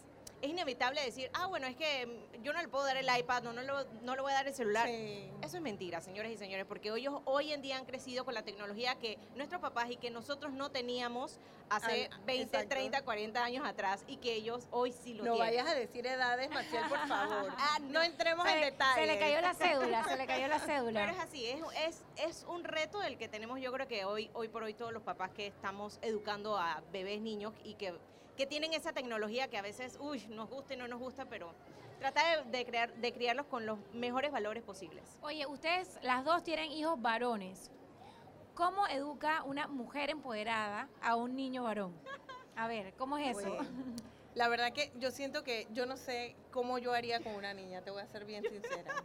es 0.42 0.50
inevitable 0.50 1.02
decir, 1.04 1.30
ah, 1.34 1.48
bueno, 1.48 1.68
es 1.68 1.76
que 1.76 2.28
yo 2.44 2.54
no 2.54 2.62
le 2.62 2.68
puedo 2.68 2.86
dar 2.86 2.98
el 2.98 3.08
iPad, 3.18 3.44
no, 3.44 3.54
no, 3.54 3.64
lo, 3.64 3.86
no 4.04 4.16
le 4.16 4.22
voy 4.22 4.32
a 4.32 4.36
dar 4.36 4.48
el 4.48 4.54
celular. 4.54 4.88
Eso 4.88 5.58
es 5.58 5.62
mentira, 5.62 6.02
señores 6.02 6.32
y 6.32 6.38
señores, 6.38 6.66
porque 6.66 6.90
ellos 6.90 7.22
hoy 7.26 7.52
en 7.52 7.62
día 7.62 7.78
han 7.78 7.86
crecido 7.86 8.26
con 8.26 8.34
la 8.34 8.44
tecnología 8.44 8.96
que 8.96 9.18
nuestros 9.36 9.62
papás 9.62 9.90
y 9.90 9.98
que 9.98 10.12
nosotros 10.12 10.54
no 10.54 10.70
teníamos 10.70 11.40
hace 11.70 12.10
20, 12.26 12.66
30, 12.66 13.02
40 13.02 13.44
años 13.44 13.66
atrás 13.66 14.04
y 14.08 14.18
que 14.18 14.34
ellos 14.34 14.68
hoy 14.72 14.92
sí 14.92 15.14
lo 15.14 15.26
no 15.26 15.34
tienen. 15.34 15.40
No 15.40 15.40
vayas 15.40 15.68
a 15.68 15.76
decir 15.76 16.06
edades, 16.06 16.50
Maciel, 16.50 16.84
por 16.88 17.00
favor. 17.08 17.52
ah, 17.58 17.80
no, 17.82 18.02
entremos 18.04 18.48
en 18.48 18.62
detalles. 18.62 19.06
Se 19.08 19.14
le 19.14 19.20
cayó 19.20 19.42
la 19.42 19.54
cédula, 19.54 20.04
se 20.04 20.18
le 20.18 20.28
cayó 20.28 20.48
la 20.48 20.60
cédula. 20.66 21.00
Pero 21.02 21.14
es 21.14 21.20
así, 21.20 21.46
es, 21.46 21.62
es, 21.88 22.04
es 22.18 22.46
un 22.48 22.64
reto 22.64 23.02
el 23.04 23.18
que 23.18 23.28
tenemos 23.28 23.60
yo 23.60 23.72
creo 23.72 23.88
que 23.88 24.06
hoy, 24.06 24.30
hoy 24.34 24.48
por 24.48 24.64
hoy 24.64 24.74
todos 24.74 24.94
los 24.94 25.04
papás 25.04 25.32
que 25.32 25.48
estamos 25.48 26.00
educando 26.02 26.58
a 26.58 26.82
bebés, 26.92 27.22
niños 27.22 27.54
y 27.64 27.74
que 27.74 27.94
que 28.38 28.46
tienen 28.46 28.74
esa 28.74 28.94
tecnología 28.94 29.50
que 29.50 29.58
a 29.58 29.62
veces, 29.62 29.98
uy, 30.00 30.26
nos 30.30 30.50
gusta 30.50 30.76
y 30.76 30.78
no 30.78 30.88
nos 30.88 31.00
gusta, 31.00 31.26
pero 31.26 31.54
trata 32.00 32.44
de, 32.44 32.66
crear, 32.66 32.94
de 32.94 33.12
criarlos 33.12 33.48
con 33.48 33.66
los 33.66 33.80
mejores 33.94 34.32
valores 34.32 34.64
posibles. 34.64 35.04
Oye, 35.22 35.46
ustedes 35.48 35.98
las 36.04 36.24
dos 36.24 36.44
tienen 36.44 36.72
hijos 36.72 37.02
varones. 37.02 37.72
¿Cómo 38.54 38.88
educa 38.88 39.44
una 39.44 39.68
mujer 39.68 40.12
empoderada 40.12 40.88
a 41.02 41.16
un 41.16 41.36
niño 41.36 41.64
varón? 41.64 41.94
A 42.56 42.68
ver, 42.68 42.94
¿cómo 42.94 43.18
es 43.18 43.38
eso? 43.38 43.58
la 44.36 44.48
verdad 44.48 44.72
que 44.72 44.92
yo 45.00 45.10
siento 45.10 45.44
que 45.44 45.68
yo 45.74 45.88
no 45.88 45.98
sé 45.98 46.36
cómo 46.52 46.78
yo 46.78 46.94
haría 46.94 47.20
con 47.22 47.34
una 47.34 47.54
niña, 47.54 47.82
te 47.82 47.90
voy 47.90 48.02
a 48.02 48.08
ser 48.08 48.26
bien 48.26 48.44
sincera. 48.44 49.04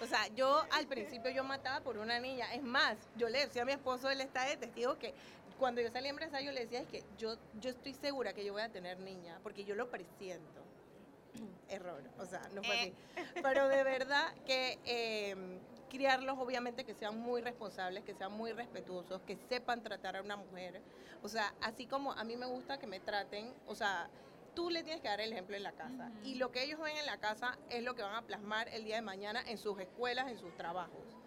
O 0.00 0.06
sea, 0.06 0.28
yo 0.28 0.62
al 0.70 0.86
principio 0.86 1.30
yo 1.30 1.42
mataba 1.42 1.80
por 1.80 1.98
una 1.98 2.20
niña. 2.20 2.54
Es 2.54 2.62
más, 2.62 2.96
yo 3.16 3.28
le 3.28 3.40
decía 3.40 3.62
a 3.62 3.64
mi 3.64 3.72
esposo, 3.72 4.08
él 4.08 4.20
está 4.20 4.44
de 4.44 4.56
testigo, 4.56 4.96
que 4.96 5.12
cuando 5.58 5.80
yo 5.80 5.90
salí 5.90 6.08
empresario 6.08 6.46
yo 6.46 6.52
le 6.52 6.60
decía, 6.60 6.80
es 6.80 6.88
que 6.88 7.04
yo, 7.18 7.36
yo 7.60 7.70
estoy 7.70 7.92
segura 7.94 8.32
que 8.32 8.44
yo 8.44 8.52
voy 8.52 8.62
a 8.62 8.68
tener 8.68 8.98
niña, 9.00 9.38
porque 9.42 9.64
yo 9.64 9.74
lo 9.74 9.90
presiento. 9.90 10.62
Error, 11.68 12.02
o 12.18 12.24
sea, 12.24 12.40
no 12.54 12.62
fue 12.62 12.80
así. 12.80 12.94
Eh. 13.16 13.24
Pero 13.42 13.68
de 13.68 13.82
verdad 13.84 14.34
que 14.46 14.78
em, 14.84 15.58
criarlos, 15.90 16.38
obviamente, 16.38 16.84
que 16.84 16.94
sean 16.94 17.18
muy 17.18 17.42
responsables, 17.42 18.04
que 18.04 18.14
sean 18.14 18.32
muy 18.32 18.52
respetuosos, 18.52 19.20
que 19.22 19.36
sepan 19.48 19.82
tratar 19.82 20.16
a 20.16 20.22
una 20.22 20.36
mujer. 20.36 20.80
O 21.22 21.28
sea, 21.28 21.52
así 21.60 21.86
como 21.86 22.12
a 22.12 22.24
mí 22.24 22.36
me 22.36 22.46
gusta 22.46 22.78
que 22.78 22.86
me 22.86 23.00
traten, 23.00 23.52
o 23.66 23.74
sea, 23.74 24.08
tú 24.54 24.70
le 24.70 24.82
tienes 24.82 25.02
que 25.02 25.08
dar 25.08 25.20
el 25.20 25.32
ejemplo 25.32 25.56
en 25.56 25.62
la 25.62 25.72
casa. 25.72 26.10
Y 26.24 26.36
lo 26.36 26.50
que 26.52 26.62
ellos 26.62 26.80
ven 26.80 26.96
en 26.96 27.06
la 27.06 27.18
casa 27.18 27.58
es 27.70 27.82
lo 27.82 27.94
que 27.94 28.02
van 28.02 28.14
a 28.14 28.22
plasmar 28.22 28.68
el 28.68 28.84
día 28.84 28.96
de 28.96 29.02
mañana 29.02 29.42
en 29.46 29.58
sus 29.58 29.78
escuelas, 29.80 30.28
en 30.28 30.38
sus 30.38 30.54
trabajos. 30.56 31.17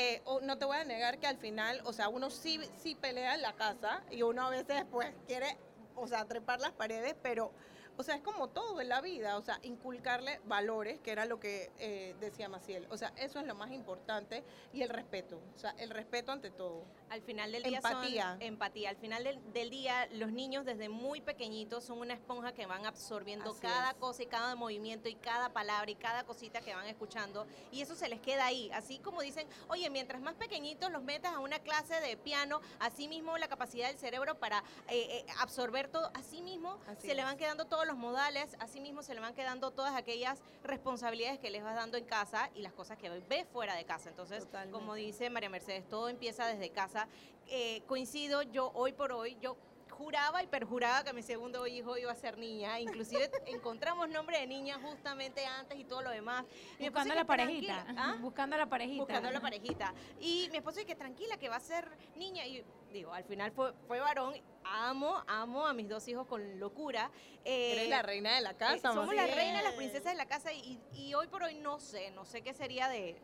Eh, 0.00 0.22
no 0.42 0.56
te 0.58 0.64
voy 0.64 0.76
a 0.76 0.84
negar 0.84 1.18
que 1.18 1.26
al 1.26 1.38
final, 1.38 1.80
o 1.84 1.92
sea, 1.92 2.08
uno 2.08 2.30
sí, 2.30 2.60
sí 2.76 2.94
pelea 2.94 3.34
en 3.34 3.42
la 3.42 3.56
casa 3.56 4.04
y 4.12 4.22
uno 4.22 4.46
a 4.46 4.50
veces 4.50 4.84
pues 4.92 5.12
quiere, 5.26 5.48
o 5.96 6.06
sea, 6.06 6.24
trepar 6.24 6.60
las 6.60 6.70
paredes, 6.70 7.16
pero 7.20 7.52
o 7.98 8.04
sea, 8.04 8.14
es 8.14 8.22
como 8.22 8.48
todo 8.48 8.80
en 8.80 8.88
la 8.88 9.00
vida, 9.00 9.36
o 9.36 9.42
sea, 9.42 9.58
inculcarle 9.64 10.40
valores, 10.44 11.00
que 11.00 11.10
era 11.10 11.26
lo 11.26 11.40
que 11.40 11.72
eh, 11.80 12.14
decía 12.20 12.48
Maciel. 12.48 12.86
O 12.90 12.96
sea, 12.96 13.12
eso 13.16 13.40
es 13.40 13.46
lo 13.46 13.56
más 13.56 13.72
importante 13.72 14.44
y 14.72 14.82
el 14.82 14.88
respeto, 14.88 15.40
o 15.56 15.58
sea, 15.58 15.74
el 15.78 15.90
respeto 15.90 16.30
ante 16.30 16.50
todo. 16.50 16.84
Al 17.10 17.22
final 17.22 17.50
del 17.50 17.64
día 17.64 17.78
empatía. 17.78 18.36
empatía. 18.38 18.90
Al 18.90 18.96
final 18.96 19.40
del, 19.52 19.70
día, 19.70 20.08
los 20.12 20.30
niños 20.30 20.64
desde 20.64 20.88
muy 20.88 21.20
pequeñitos 21.20 21.82
son 21.82 21.98
una 21.98 22.14
esponja 22.14 22.52
que 22.52 22.66
van 22.66 22.86
absorbiendo 22.86 23.56
cada 23.60 23.94
cosa 23.94 24.22
y 24.22 24.26
cada 24.26 24.54
movimiento 24.54 25.08
y 25.08 25.16
cada 25.16 25.48
palabra 25.48 25.90
y 25.90 25.96
cada 25.96 26.22
cosita 26.22 26.60
que 26.60 26.74
van 26.74 26.86
escuchando 26.86 27.46
y 27.72 27.80
eso 27.80 27.96
se 27.96 28.08
les 28.08 28.20
queda 28.20 28.46
ahí. 28.46 28.70
Así 28.74 29.00
como 29.00 29.22
dicen, 29.22 29.48
oye, 29.66 29.90
mientras 29.90 30.22
más 30.22 30.34
pequeñitos 30.34 30.92
los 30.92 31.02
metas 31.02 31.34
a 31.34 31.40
una 31.40 31.58
clase 31.58 32.00
de 32.00 32.16
piano, 32.16 32.60
así 32.78 33.08
mismo 33.08 33.36
la 33.38 33.48
capacidad 33.48 33.88
del 33.88 33.98
cerebro 33.98 34.38
para 34.38 34.58
eh, 34.88 35.24
eh, 35.26 35.26
absorber 35.40 35.88
todo, 35.88 36.12
así 36.14 36.42
mismo 36.42 36.78
se 37.00 37.16
le 37.16 37.24
van 37.24 37.36
quedando 37.36 37.64
todos 37.64 37.87
los 37.88 37.96
modales, 37.96 38.54
asimismo 38.60 39.02
se 39.02 39.14
le 39.14 39.20
van 39.20 39.34
quedando 39.34 39.72
todas 39.72 39.96
aquellas 39.96 40.40
responsabilidades 40.62 41.40
que 41.40 41.50
les 41.50 41.64
vas 41.64 41.74
dando 41.74 41.96
en 41.96 42.04
casa 42.04 42.50
y 42.54 42.60
las 42.60 42.72
cosas 42.74 42.98
que 42.98 43.08
ve 43.08 43.46
fuera 43.52 43.74
de 43.74 43.84
casa. 43.84 44.10
Entonces, 44.10 44.46
como 44.70 44.94
dice 44.94 45.30
María 45.30 45.48
Mercedes, 45.48 45.88
todo 45.88 46.08
empieza 46.08 46.46
desde 46.46 46.70
casa. 46.70 47.08
Eh, 47.48 47.82
coincido, 47.86 48.42
yo 48.42 48.70
hoy 48.74 48.92
por 48.92 49.10
hoy, 49.12 49.38
yo 49.40 49.56
juraba 49.98 50.42
y 50.42 50.46
perjuraba 50.46 51.02
que 51.02 51.12
mi 51.12 51.22
segundo 51.22 51.66
hijo 51.66 51.96
iba 51.96 52.12
a 52.12 52.14
ser 52.14 52.38
niña. 52.38 52.78
Inclusive 52.78 53.30
encontramos 53.46 54.08
nombre 54.08 54.38
de 54.38 54.46
niña 54.46 54.78
justamente 54.80 55.44
antes 55.44 55.78
y 55.78 55.84
todo 55.84 56.02
lo 56.02 56.10
demás. 56.10 56.44
Buscando 56.78 57.14
la 57.14 57.24
parejita. 57.24 57.86
¿ah? 57.96 58.16
Buscando 58.20 58.56
la 58.56 58.66
parejita. 58.66 59.02
Buscando 59.02 59.30
la 59.30 59.40
parejita. 59.40 59.94
Y 60.20 60.48
mi 60.52 60.58
esposo 60.58 60.76
dice 60.76 60.86
que 60.86 60.94
tranquila, 60.94 61.36
que 61.36 61.48
va 61.48 61.56
a 61.56 61.60
ser 61.60 61.88
niña. 62.16 62.46
Y 62.46 62.62
digo, 62.92 63.12
al 63.12 63.24
final 63.24 63.52
fue, 63.52 63.72
fue 63.86 64.00
varón. 64.00 64.34
Amo, 64.64 65.22
amo 65.26 65.66
a 65.66 65.72
mis 65.72 65.88
dos 65.88 66.06
hijos 66.08 66.26
con 66.26 66.60
locura. 66.60 67.10
Eh, 67.44 67.72
Eres 67.72 67.88
la 67.88 68.02
reina 68.02 68.34
de 68.34 68.42
la 68.42 68.54
casa, 68.54 68.74
eh, 68.74 68.80
Somos 68.80 69.14
la 69.14 69.26
reina, 69.26 69.62
las 69.62 69.74
princesas 69.74 70.12
de 70.12 70.18
la 70.18 70.26
casa 70.26 70.52
y, 70.52 70.78
y 70.92 71.14
hoy 71.14 71.26
por 71.26 71.42
hoy 71.42 71.54
no 71.54 71.80
sé, 71.80 72.10
no 72.10 72.24
sé 72.26 72.42
qué 72.42 72.52
sería 72.52 72.88
de, 72.88 73.16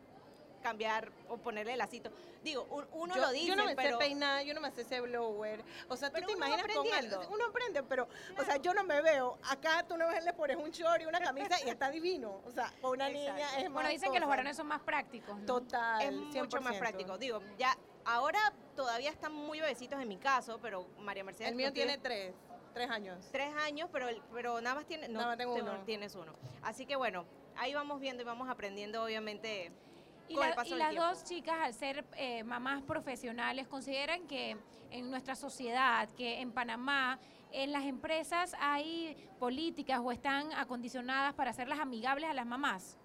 cambiar 0.65 1.11
o 1.29 1.37
ponerle 1.37 1.73
el 1.73 1.77
lacito. 1.77 2.09
Digo, 2.43 2.65
uno 2.93 3.15
lo 3.15 3.29
dice, 3.29 3.45
Yo 3.45 3.55
no 3.55 3.65
me 3.65 3.75
pero... 3.75 3.99
sé 3.99 4.05
peinar, 4.05 4.43
yo 4.43 4.55
no 4.55 4.61
me 4.61 4.71
sé 4.71 4.81
ese 4.81 4.99
blower. 4.99 5.63
O 5.89 5.95
sea, 5.95 6.09
tú 6.09 6.25
te 6.25 6.31
imaginas 6.31 6.65
con 6.75 6.87
Uno 7.33 7.45
aprende, 7.45 7.83
pero, 7.83 8.07
o 8.35 8.43
sea, 8.43 8.57
yo 8.57 8.73
no 8.73 8.83
me 8.83 8.99
veo. 9.01 9.37
Acá 9.43 9.85
tú 9.87 9.95
no 9.95 10.07
ves, 10.07 10.25
le 10.25 10.33
pones 10.33 10.57
un 10.57 10.71
short 10.71 11.03
y 11.03 11.05
una 11.05 11.19
camisa 11.19 11.63
y 11.63 11.69
está 11.69 11.91
divino. 11.91 12.41
O 12.47 12.51
sea, 12.51 12.73
con 12.81 12.93
una 12.93 13.09
niña 13.09 13.59
es 13.59 13.65
más 13.65 13.73
Bueno, 13.73 13.89
dicen 13.89 14.11
que 14.11 14.19
los 14.19 14.27
varones 14.27 14.57
son 14.57 14.65
más 14.65 14.81
prácticos, 14.81 15.45
Total, 15.45 16.01
Es 16.01 16.11
mucho 16.11 16.59
más 16.61 16.75
práctico. 16.77 17.15
Digo, 17.19 17.41
ya, 17.59 17.77
ahora 18.05 18.53
todavía 18.75 19.09
están 19.09 19.33
muy 19.33 19.59
bebecitos 19.59 19.99
en 20.01 20.07
mi 20.07 20.17
caso, 20.17 20.59
pero 20.61 20.87
María 20.99 21.23
Mercedes... 21.23 21.51
El 21.51 21.55
mío 21.55 21.73
tiene 21.73 21.97
tres. 21.97 22.33
Tres 22.73 22.89
años. 22.89 23.29
Tres 23.31 23.53
años, 23.55 23.89
pero, 23.91 24.07
pero 24.33 24.59
nada 24.61 24.75
más 24.75 24.85
tiene, 24.85 25.07
no, 25.07 25.19
nada 25.19 25.27
más 25.27 25.37
tengo 25.37 25.55
uno. 25.55 25.83
tienes 25.85 26.13
uno. 26.15 26.33
Así 26.61 26.85
que 26.85 26.95
bueno, 26.95 27.25
ahí 27.55 27.73
vamos 27.73 28.01
viendo 28.01 28.21
y 28.21 28.25
vamos 28.25 28.49
aprendiendo, 28.49 29.01
obviamente, 29.03 29.71
y, 30.27 30.35
las 30.35 30.95
dos 30.95 31.23
chicas, 31.23 31.55
al 31.61 31.73
ser 31.73 32.03
eh, 32.17 32.43
mamás 32.43 32.81
profesionales, 32.83 33.67
consideran 33.67 34.27
que 34.27 34.57
en 34.91 35.09
nuestra 35.09 35.35
sociedad, 35.35 36.09
que 36.17 36.41
en 36.41 36.51
Panamá, 36.51 37.19
en 37.51 37.71
las 37.71 37.85
empresas 37.85 38.55
hay 38.59 39.15
políticas 39.39 40.01
o 40.03 40.11
están 40.11 40.51
acondicionadas 40.53 41.33
para 41.33 41.51
hacerlas 41.51 41.79
amigables 41.79 42.29
a 42.29 42.33
las 42.33 42.45
mamás 42.45 42.97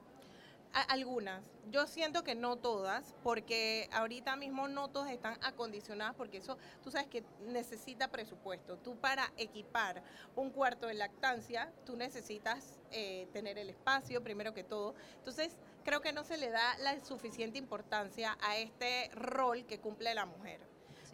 algunas. 0.73 1.45
Yo 1.71 1.87
siento 1.87 2.25
que 2.25 2.35
no 2.35 2.57
todas, 2.57 3.15
porque 3.23 3.89
ahorita 3.93 4.37
mismo 4.37 4.69
no 4.69 4.89
todas 4.89 5.11
están 5.11 5.39
acondicionadas, 5.43 6.15
porque 6.15 6.39
eso, 6.39 6.59
tú 6.83 6.91
sabes 6.91 7.09
que 7.09 7.25
necesita 7.47 8.09
presupuesto. 8.09 8.77
Tú 8.77 8.97
para 8.97 9.33
equipar 9.37 10.03
un 10.37 10.51
cuarto 10.51 10.87
de 10.87 10.95
lactancia, 10.95 11.73
tú 11.85 11.97
necesitas 11.97 12.81
eh, 12.91 13.29
tener 13.33 13.59
el 13.59 13.71
espacio, 13.71 14.23
primero 14.23 14.55
que 14.55 14.65
todo. 14.65 14.95
Entonces, 15.17 15.57
creo 15.85 16.01
que 16.01 16.13
no 16.13 16.25
se 16.25 16.37
le 16.37 16.51
da 16.51 16.77
la 16.79 16.99
suficiente 17.05 17.59
importancia 17.59 18.37
a 18.41 18.57
este 18.57 19.11
rol 19.15 19.65
que 19.67 19.79
cumple 19.79 20.15
la 20.15 20.27
mujer. 20.27 20.61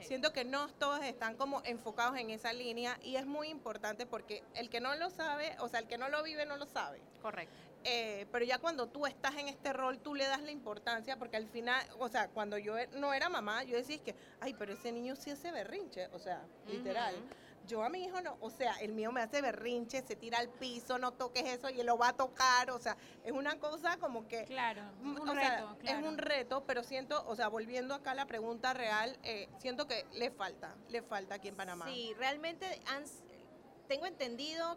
Siento 0.03 0.33
que 0.33 0.45
no 0.45 0.69
todos 0.69 1.03
están 1.03 1.37
como 1.37 1.63
enfocados 1.65 2.19
en 2.19 2.31
esa 2.31 2.53
línea 2.53 2.99
y 3.03 3.17
es 3.17 3.27
muy 3.27 3.49
importante 3.49 4.07
porque 4.07 4.43
el 4.55 4.69
que 4.69 4.81
no 4.81 4.95
lo 4.95 5.11
sabe, 5.11 5.57
o 5.61 5.69
sea, 5.69 5.81
el 5.81 5.87
que 5.87 5.99
no 5.99 6.09
lo 6.09 6.23
vive 6.23 6.45
no 6.47 6.57
lo 6.57 6.67
sabe. 6.67 7.01
Correcto. 7.23 7.55
Eh, 7.89 8.27
pero 8.33 8.45
ya 8.45 8.59
cuando 8.59 8.89
tú 8.89 9.07
estás 9.07 9.37
en 9.37 9.47
este 9.47 9.73
rol, 9.73 10.01
tú 10.01 10.17
le 10.17 10.27
das 10.27 10.43
la 10.43 10.51
importancia, 10.51 11.17
porque 11.17 11.37
al 11.37 11.47
final, 11.47 11.87
o 12.01 12.09
sea, 12.09 12.27
cuando 12.27 12.59
yo 12.59 12.77
e, 12.77 12.89
no 12.89 13.15
era 13.15 13.29
mamá, 13.29 13.63
yo 13.63 13.77
decía 13.77 14.03
que, 14.03 14.17
ay, 14.41 14.55
pero 14.55 14.73
ese 14.73 14.91
niño 14.91 15.15
sí 15.15 15.31
hace 15.31 15.53
berrinche, 15.53 16.09
o 16.09 16.19
sea, 16.19 16.43
literal. 16.67 17.15
Yo 17.69 17.85
a 17.85 17.89
mi 17.89 18.03
hijo 18.03 18.21
no, 18.21 18.39
o 18.41 18.51
sea, 18.51 18.75
el 18.81 18.93
mío 18.93 19.13
me 19.13 19.21
hace 19.21 19.41
berrinche, 19.41 20.03
se 20.03 20.17
tira 20.17 20.39
al 20.39 20.49
piso, 20.49 20.99
no 20.99 21.13
toques 21.13 21.45
eso 21.45 21.71
y 21.71 21.79
él 21.79 21.87
lo 21.87 21.97
va 21.97 22.09
a 22.09 22.13
tocar, 22.13 22.73
o 22.73 22.79
sea, 22.81 22.97
es 23.25 23.31
una 23.31 23.57
cosa 23.61 23.99
como 23.99 24.27
que... 24.27 24.45
Claro, 24.47 24.83
mm, 25.03 25.21
un 25.21 25.37
reto, 25.37 25.77
Es 25.85 26.03
un 26.03 26.19
reto, 26.19 26.65
pero 26.67 26.83
siento, 26.83 27.25
o 27.29 27.37
sea, 27.37 27.47
volviendo 27.47 27.95
acá 27.95 28.13
a 28.13 28.15
la 28.17 28.27
pregunta 28.27 28.75
real, 28.75 29.17
eh, 29.23 29.49
siento 29.59 29.87
que 29.87 30.07
le 30.13 30.33
falta, 30.33 30.75
le 30.89 31.03
falta 31.03 31.37
aquí 31.37 31.47
en 31.47 31.57
Panamá. 31.57 31.87
Sí, 31.87 32.15
realmente 32.19 32.67
han, 32.87 33.05
tengo 33.87 34.07
entendido 34.07 34.77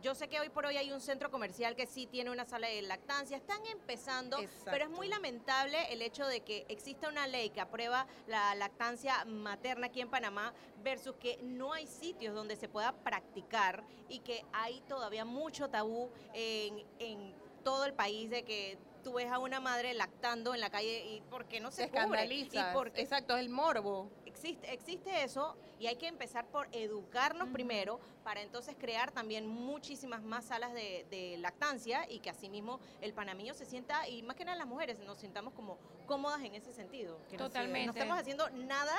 yo 0.00 0.14
sé 0.14 0.28
que 0.28 0.40
hoy 0.40 0.48
por 0.48 0.66
hoy 0.66 0.76
hay 0.76 0.92
un 0.92 1.00
centro 1.00 1.30
comercial 1.30 1.76
que 1.76 1.86
sí 1.86 2.06
tiene 2.06 2.30
una 2.30 2.44
sala 2.44 2.68
de 2.68 2.82
lactancia, 2.82 3.36
están 3.36 3.64
empezando, 3.66 4.38
pero 4.64 4.84
es 4.84 4.90
muy 4.90 5.08
lamentable 5.08 5.92
el 5.92 6.02
hecho 6.02 6.26
de 6.26 6.40
que 6.40 6.64
exista 6.68 7.08
una 7.08 7.26
ley 7.26 7.50
que 7.50 7.60
aprueba 7.60 8.06
la 8.26 8.54
lactancia 8.54 9.24
materna 9.24 9.86
aquí 9.86 10.00
en 10.00 10.10
Panamá 10.10 10.52
versus 10.82 11.16
que 11.16 11.38
no 11.42 11.72
hay 11.72 11.86
sitios 11.86 12.34
donde 12.34 12.56
se 12.56 12.68
pueda 12.68 12.92
practicar 12.92 13.84
y 14.08 14.20
que 14.20 14.44
hay 14.52 14.80
todavía 14.82 15.24
mucho 15.24 15.68
tabú 15.68 16.10
en, 16.32 16.84
en 16.98 17.34
todo 17.62 17.84
el 17.84 17.92
país 17.94 18.30
de 18.30 18.42
que 18.44 18.78
tú 19.02 19.14
ves 19.14 19.30
a 19.30 19.38
una 19.38 19.60
madre 19.60 19.94
lactando 19.94 20.54
en 20.54 20.60
la 20.60 20.70
calle 20.70 21.04
y 21.06 21.20
¿por 21.22 21.46
qué 21.46 21.60
no 21.60 21.70
se, 21.70 21.82
Se 21.84 21.88
cubre? 21.88 22.00
escandaliza. 22.00 22.70
Y 22.70 22.74
porque 22.74 23.02
Exacto, 23.02 23.36
es 23.36 23.40
el 23.40 23.48
morbo. 23.48 24.10
Existe, 24.32 24.72
existe 24.72 25.22
eso 25.24 25.56
y 25.78 25.86
hay 25.86 25.96
que 25.96 26.06
empezar 26.08 26.46
por 26.46 26.68
educarnos 26.72 27.48
primero 27.50 27.98
para 28.24 28.40
entonces 28.40 28.74
crear 28.78 29.10
también 29.10 29.46
muchísimas 29.46 30.22
más 30.22 30.44
salas 30.46 30.72
de, 30.74 31.06
de 31.10 31.36
lactancia 31.38 32.08
y 32.10 32.20
que 32.20 32.30
asimismo 32.30 32.80
el 33.00 33.12
panameño 33.12 33.52
se 33.54 33.64
sienta, 33.66 34.08
y 34.08 34.22
más 34.22 34.36
que 34.36 34.44
nada 34.44 34.56
las 34.56 34.66
mujeres, 34.66 34.98
nos 35.00 35.18
sintamos 35.20 35.52
como 35.54 35.78
cómodas 36.06 36.40
en 36.42 36.54
ese 36.54 36.72
sentido. 36.72 37.18
Que 37.28 37.36
no- 37.36 37.46
Totalmente. 37.46 37.86
No 37.86 37.92
estamos 37.92 38.18
haciendo 38.18 38.48
nada 38.50 38.94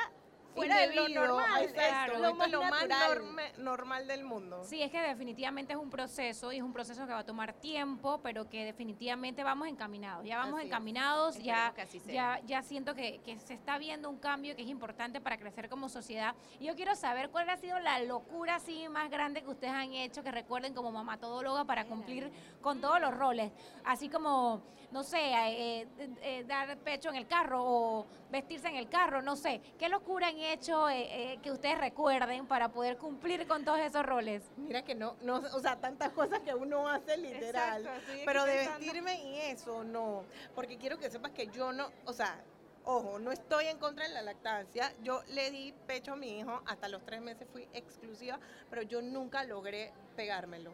fuera 0.54 0.78
de 0.80 0.96
lo 0.96 1.08
normal. 1.10 1.64
exacto, 1.64 1.74
claro. 1.80 2.18
lo 2.20 2.26
esto 2.28 2.36
más 2.38 2.48
es 2.48 2.54
lo 2.54 2.62
más 2.64 2.88
natural. 2.88 3.20
norme- 3.20 3.52
normal 3.58 4.08
del 4.08 4.24
mundo. 4.24 4.64
Sí, 4.64 4.82
es 4.82 4.92
que 4.92 5.02
definitivamente 5.02 5.74
es 5.74 5.80
un 5.80 5.90
proceso 5.90 6.52
y 6.52 6.58
es 6.58 6.64
un 6.64 6.74
proceso 6.74 7.06
que 7.06 7.14
va 7.14 7.20
a 7.20 7.26
tomar 7.26 7.54
tiempo, 7.54 8.20
pero 8.22 8.50
que 8.50 8.66
definitivamente 8.66 9.44
vamos 9.44 9.68
encaminados. 9.68 10.26
Ya 10.26 10.38
vamos 10.38 10.56
Así 10.60 10.62
es. 10.68 10.72
encaminados, 10.72 11.38
ya, 11.40 11.74
ya, 12.08 12.40
ya 12.46 12.62
siento 12.64 12.94
que, 12.96 13.20
que 13.26 13.40
se 13.40 13.54
está 13.54 13.78
viendo 13.78 14.10
un 14.10 14.18
cambio 14.18 14.56
que 14.56 14.62
es 14.64 14.68
importante 14.70 15.20
para 15.22 15.38
crecer 15.38 15.70
como 15.70 15.90
sociedad. 15.90 16.36
Y 16.60 16.66
yo 16.66 16.76
quiero 16.76 16.96
saber 16.96 17.30
cuál 17.30 17.50
ha 17.50 17.58
sido 17.58 17.80
la 17.80 18.00
locura 18.00 18.56
así 18.56 18.88
más 18.90 19.10
grande 19.10 19.42
que 19.42 19.50
ustedes 19.50 19.74
han 19.74 19.94
hecho, 19.94 20.24
que 20.24 20.32
recuerden 20.32 20.74
como 20.74 20.92
mamatodóloga 20.92 21.66
para 21.66 21.86
cumplir 21.86 22.32
con 22.62 22.80
todos 22.82 23.00
los 23.00 23.14
roles. 23.14 23.52
Así 23.86 24.10
como, 24.10 24.62
no 24.94 25.04
sé, 25.04 25.18
eh, 25.20 25.88
eh, 25.98 26.10
eh, 26.22 26.44
dar 26.48 26.78
pecho 26.78 27.10
en 27.10 27.16
el 27.16 27.28
carro 27.28 27.64
o 27.66 28.06
vestirse 28.30 28.68
en 28.68 28.76
el 28.76 28.88
carro, 28.88 29.22
no 29.24 29.36
sé. 29.36 29.60
¿Qué 29.80 29.90
locura 29.90 30.28
han 30.28 30.38
hecho 30.38 30.88
eh, 30.88 31.34
eh, 31.34 31.40
que 31.42 31.52
ustedes 31.52 31.80
recuerden 31.80 32.46
para 32.46 32.70
poder 32.70 32.98
cumplir 32.98 33.48
con 33.48 33.66
todos 33.66 33.80
esos 33.80 34.06
roles? 34.06 34.44
Mira 34.56 34.84
que 34.84 34.94
no, 34.94 35.16
no, 35.22 35.38
o 35.38 35.60
sea, 35.60 35.76
tantas 35.78 36.12
cosas 36.12 36.40
que 36.42 36.54
uno 36.54 36.88
hace 36.88 37.18
literal. 37.18 37.82
Exacto, 37.86 38.12
pero 38.24 38.46
de 38.46 38.54
pensando. 38.54 38.80
vestirme 38.80 39.24
y 39.24 39.38
eso, 39.52 39.84
no. 39.84 40.24
Porque 40.54 40.78
quiero 40.78 41.00
que 41.00 41.10
sepas 41.10 41.32
que 41.32 41.48
yo 41.48 41.74
no, 41.74 41.90
o 42.06 42.14
sea, 42.14 42.40
ojo, 42.86 43.18
no 43.18 43.32
estoy 43.32 43.66
en 43.66 43.80
contra 43.80 44.08
de 44.08 44.14
la 44.14 44.22
lactancia. 44.22 44.94
Yo 45.02 45.24
le 45.30 45.50
di 45.50 45.74
pecho 45.88 46.14
a 46.14 46.16
mi 46.16 46.38
hijo, 46.40 46.62
hasta 46.68 46.88
los 46.88 47.04
tres 47.04 47.20
meses 47.20 47.48
fui 47.52 47.68
exclusiva, 47.74 48.40
pero 48.70 48.84
yo 48.84 49.02
nunca 49.02 49.44
logré 49.44 49.92
pegármelo. 50.16 50.72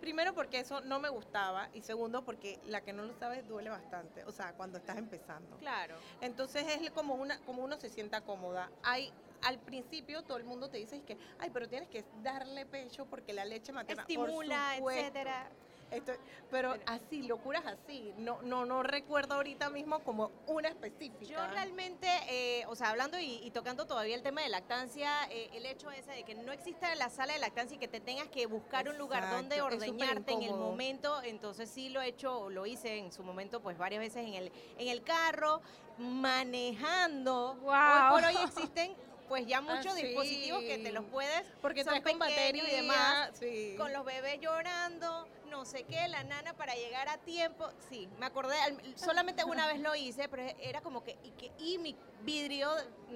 Primero 0.00 0.34
porque 0.34 0.60
eso 0.60 0.80
no 0.80 0.98
me 0.98 1.08
gustaba 1.10 1.68
y 1.74 1.82
segundo 1.82 2.24
porque 2.24 2.58
la 2.66 2.80
que 2.80 2.92
no 2.92 3.04
lo 3.04 3.14
sabe 3.18 3.42
duele 3.42 3.68
bastante, 3.70 4.24
o 4.24 4.32
sea, 4.32 4.54
cuando 4.54 4.78
estás 4.78 4.96
empezando. 4.96 5.56
Claro. 5.58 5.94
Entonces 6.20 6.64
es 6.66 6.90
como 6.90 7.14
una, 7.14 7.38
como 7.40 7.62
uno 7.62 7.76
se 7.78 7.90
sienta 7.90 8.22
cómoda. 8.22 8.70
Hay, 8.82 9.12
al 9.42 9.58
principio 9.58 10.22
todo 10.22 10.38
el 10.38 10.44
mundo 10.44 10.70
te 10.70 10.78
dice 10.78 11.02
que, 11.02 11.18
ay, 11.38 11.50
pero 11.50 11.68
tienes 11.68 11.88
que 11.88 12.04
darle 12.22 12.64
pecho 12.64 13.06
porque 13.06 13.32
la 13.32 13.44
leche 13.44 13.72
materna 13.72 14.02
Estimula, 14.02 14.76
etcétera. 14.78 15.50
Esto- 15.90 16.12
pero 16.50 16.74
así, 16.86 17.22
locuras 17.22 17.64
así. 17.66 18.12
No, 18.18 18.40
no, 18.42 18.64
no 18.64 18.82
recuerdo 18.82 19.34
ahorita 19.34 19.70
mismo 19.70 20.00
como 20.00 20.30
una 20.46 20.68
específica. 20.68 21.24
Yo 21.24 21.46
realmente, 21.48 22.08
eh, 22.28 22.64
o 22.66 22.74
sea, 22.76 22.90
hablando 22.90 23.18
y, 23.18 23.40
y 23.44 23.50
tocando 23.50 23.86
todavía 23.86 24.14
el 24.16 24.22
tema 24.22 24.42
de 24.42 24.48
lactancia, 24.48 25.10
eh, 25.30 25.50
el 25.54 25.66
hecho 25.66 25.90
ese 25.90 26.10
de 26.12 26.24
que 26.24 26.34
no 26.34 26.52
exista 26.52 26.94
la 26.96 27.08
sala 27.10 27.32
de 27.34 27.38
lactancia 27.38 27.76
y 27.76 27.78
que 27.78 27.88
te 27.88 28.00
tengas 28.00 28.28
que 28.28 28.46
buscar 28.46 28.88
un 28.88 28.98
lugar 28.98 29.30
donde 29.30 29.60
ordeñarte 29.62 30.32
en 30.32 30.42
el 30.42 30.54
momento, 30.54 31.22
entonces 31.22 31.70
sí 31.70 31.88
lo 31.88 32.00
he 32.00 32.08
hecho, 32.08 32.50
lo 32.50 32.66
hice 32.66 32.98
en 32.98 33.12
su 33.12 33.22
momento, 33.22 33.60
pues 33.60 33.78
varias 33.78 34.00
veces 34.00 34.26
en 34.26 34.34
el, 34.34 34.52
en 34.78 34.88
el 34.88 35.02
carro, 35.02 35.60
manejando. 35.98 37.56
Guau. 37.62 38.14
Hoy 38.14 38.22
por 38.22 38.30
hoy 38.30 38.36
existen 38.44 38.94
pues 39.28 39.46
ya 39.46 39.60
muchos 39.60 39.86
Ah, 39.92 39.96
sí. 39.96 40.06
dispositivos 40.06 40.60
que 40.64 40.78
te 40.78 40.90
los 40.90 41.04
puedes 41.04 41.44
porque 41.62 41.84
son 41.84 42.00
con 42.02 42.18
batería 42.18 42.64
y 42.68 42.76
demás, 42.82 43.30
sí. 43.38 43.74
con 43.78 43.92
los 43.92 44.04
bebés 44.04 44.40
llorando, 44.40 45.28
no 45.50 45.64
sé 45.64 45.82
qué, 45.84 46.08
la 46.08 46.22
nana 46.24 46.54
para 46.54 46.74
llegar 46.74 47.08
a 47.08 47.18
tiempo. 47.18 47.68
Sí, 47.88 48.08
me 48.18 48.26
acordé, 48.26 48.56
solamente 48.96 49.44
una 49.44 49.66
vez 49.66 49.80
lo 49.80 49.94
hice, 49.94 50.28
pero 50.28 50.42
era 50.60 50.80
como 50.80 51.02
que, 51.04 51.18
y, 51.24 51.30
que, 51.32 51.50
y 51.58 51.78
mi 51.78 51.96
vidrio, 52.22 52.70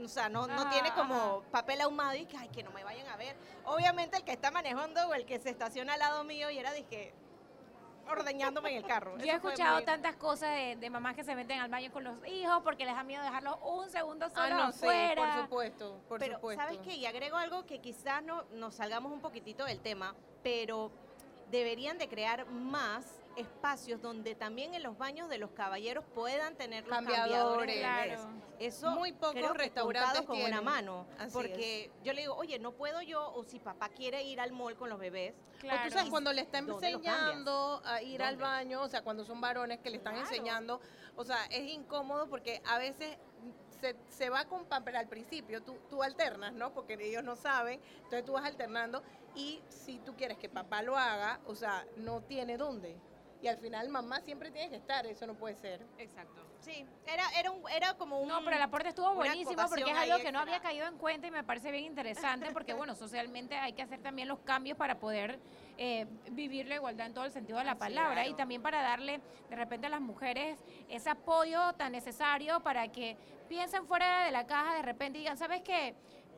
o 0.04 0.08
sea, 0.08 0.28
no, 0.28 0.46
no 0.46 0.68
tiene 0.68 0.92
como 0.92 1.14
ajá. 1.14 1.50
papel 1.50 1.80
ahumado 1.80 2.14
y 2.16 2.26
que, 2.26 2.36
ay, 2.36 2.48
que 2.48 2.62
no 2.62 2.70
me 2.72 2.84
vayan 2.84 3.06
a 3.08 3.16
ver. 3.16 3.36
Obviamente 3.64 4.16
el 4.18 4.24
que 4.24 4.32
está 4.32 4.50
manejando 4.50 5.08
o 5.08 5.14
el 5.14 5.24
que 5.24 5.38
se 5.38 5.50
estaciona 5.50 5.94
al 5.94 6.00
lado 6.00 6.24
mío 6.24 6.50
y 6.50 6.58
era, 6.58 6.72
dije, 6.72 7.14
ordeñándome 8.10 8.70
en 8.70 8.76
el 8.78 8.84
carro. 8.86 9.16
Yo 9.18 9.24
he 9.32 9.36
escuchado 9.36 9.76
muy- 9.76 9.84
tantas 9.84 10.16
cosas 10.16 10.50
de, 10.50 10.76
de 10.76 10.90
mamás 10.90 11.14
que 11.14 11.24
se 11.24 11.34
meten 11.34 11.60
al 11.60 11.70
baño 11.70 11.90
con 11.92 12.04
los 12.04 12.16
hijos 12.26 12.60
porque 12.62 12.84
les 12.84 12.94
da 12.94 13.02
miedo 13.04 13.22
dejarlos 13.22 13.56
un 13.62 13.88
segundo 13.90 14.28
solo 14.28 14.42
Ah, 14.42 14.50
no, 14.50 14.72
sí, 14.72 14.78
afuera. 14.86 15.14
por 15.34 15.42
supuesto, 15.42 16.00
por 16.08 16.18
pero, 16.18 16.34
supuesto. 16.34 16.62
¿sabes 16.62 16.78
qué? 16.80 16.94
Y 16.96 17.06
agrego 17.06 17.36
algo 17.36 17.64
que 17.64 17.78
quizás 17.80 18.22
no, 18.22 18.42
nos 18.52 18.74
salgamos 18.74 19.10
un 19.12 19.20
poquitito 19.20 19.64
del 19.64 19.80
tema, 19.80 20.14
pero 20.42 20.90
deberían 21.54 21.98
de 21.98 22.08
crear 22.08 22.46
más 22.50 23.20
espacios 23.36 24.00
donde 24.00 24.34
también 24.34 24.74
en 24.74 24.82
los 24.82 24.96
baños 24.96 25.28
de 25.28 25.38
los 25.38 25.50
caballeros 25.50 26.04
puedan 26.14 26.54
tener 26.56 26.84
los 26.84 26.90
cambiadores. 26.92 27.26
Cambiadores. 27.36 27.78
Claro. 27.78 28.44
Eso 28.60 28.90
Muy 28.92 29.12
pocos 29.12 29.56
restaurantes 29.56 30.22
con 30.22 30.40
una 30.40 30.60
mano. 30.60 31.06
Así 31.18 31.32
porque 31.32 31.90
yo 32.04 32.12
le 32.12 32.20
digo, 32.22 32.34
oye, 32.36 32.58
no 32.60 32.72
puedo 32.72 33.02
yo, 33.02 33.32
o 33.34 33.42
si 33.42 33.58
papá 33.58 33.88
quiere 33.88 34.22
ir 34.22 34.40
al 34.40 34.52
mall 34.52 34.76
con 34.76 34.88
los 34.88 34.98
bebés, 34.98 35.34
O 35.56 35.60
Claro. 35.60 35.82
tú 35.88 35.90
sabes, 35.94 36.10
cuando 36.10 36.32
le 36.32 36.42
está 36.42 36.60
¿Dónde 36.60 36.72
lo 36.72 36.78
enseñando 36.98 37.82
a 37.84 38.02
ir 38.02 38.22
al 38.22 38.34
¿Dónde? 38.36 38.44
baño, 38.44 38.82
o 38.82 38.88
sea, 38.88 39.02
cuando 39.02 39.24
son 39.24 39.40
varones 39.40 39.80
que 39.80 39.90
le 39.90 39.96
están 39.96 40.14
Claro. 40.14 40.28
enseñando, 40.28 40.80
o 41.16 41.24
sea, 41.24 41.44
es 41.46 41.68
incómodo 41.72 42.28
porque 42.28 42.62
a 42.66 42.78
veces 42.78 43.16
se, 43.84 43.96
se 44.08 44.30
va 44.30 44.46
con 44.46 44.64
pamper 44.64 44.96
al 44.96 45.08
principio, 45.08 45.62
tú, 45.62 45.76
tú 45.90 46.02
alternas, 46.02 46.54
¿no? 46.54 46.72
Porque 46.72 46.94
ellos 46.94 47.22
no 47.22 47.36
saben, 47.36 47.80
entonces 47.96 48.24
tú 48.24 48.32
vas 48.32 48.44
alternando 48.44 49.02
y 49.34 49.60
si 49.68 49.98
tú 49.98 50.16
quieres 50.16 50.38
que 50.38 50.48
papá 50.48 50.80
lo 50.80 50.96
haga, 50.96 51.40
o 51.46 51.54
sea, 51.54 51.84
no 51.96 52.22
tiene 52.22 52.56
dónde. 52.56 52.96
Y 53.42 53.48
al 53.48 53.58
final 53.58 53.90
mamá 53.90 54.22
siempre 54.22 54.50
tiene 54.50 54.70
que 54.70 54.76
estar, 54.76 55.04
eso 55.06 55.26
no 55.26 55.34
puede 55.34 55.54
ser. 55.56 55.84
Exacto. 55.98 56.40
Sí, 56.60 56.86
era, 57.06 57.24
era, 57.38 57.50
un, 57.50 57.62
era 57.68 57.92
como 57.92 58.20
un... 58.20 58.28
No, 58.28 58.42
pero 58.42 58.56
el 58.56 58.62
aporte 58.62 58.88
estuvo 58.88 59.12
buenísimo 59.14 59.62
porque 59.68 59.90
es 59.90 59.98
algo 59.98 60.16
que 60.16 60.32
no 60.32 60.38
había 60.38 60.60
caído 60.60 60.86
en 60.86 60.96
cuenta 60.96 61.26
y 61.26 61.30
me 61.30 61.44
parece 61.44 61.70
bien 61.70 61.84
interesante 61.84 62.52
porque, 62.52 62.72
bueno, 62.72 62.94
socialmente 62.94 63.54
hay 63.56 63.74
que 63.74 63.82
hacer 63.82 64.00
también 64.00 64.28
los 64.28 64.38
cambios 64.38 64.78
para 64.78 64.98
poder 64.98 65.38
eh, 65.76 66.06
vivir 66.30 66.66
la 66.66 66.76
igualdad 66.76 67.06
en 67.06 67.14
todo 67.14 67.24
el 67.24 67.32
sentido 67.32 67.58
de 67.58 67.64
la 67.64 67.76
palabra 67.76 68.26
y 68.26 68.34
también 68.34 68.62
para 68.62 68.80
darle 68.82 69.20
de 69.50 69.56
repente 69.56 69.86
a 69.86 69.90
las 69.90 70.00
mujeres 70.00 70.58
ese 70.88 71.10
apoyo 71.10 71.72
tan 71.74 71.92
necesario 71.92 72.60
para 72.60 72.88
que 72.88 73.16
piensen 73.48 73.86
fuera 73.86 74.24
de 74.24 74.30
la 74.30 74.46
caja 74.46 74.74
de 74.74 74.82
repente 74.82 75.18
y 75.18 75.22
digan, 75.22 75.36
¿sabes 75.36 75.62
qué? 75.62 75.94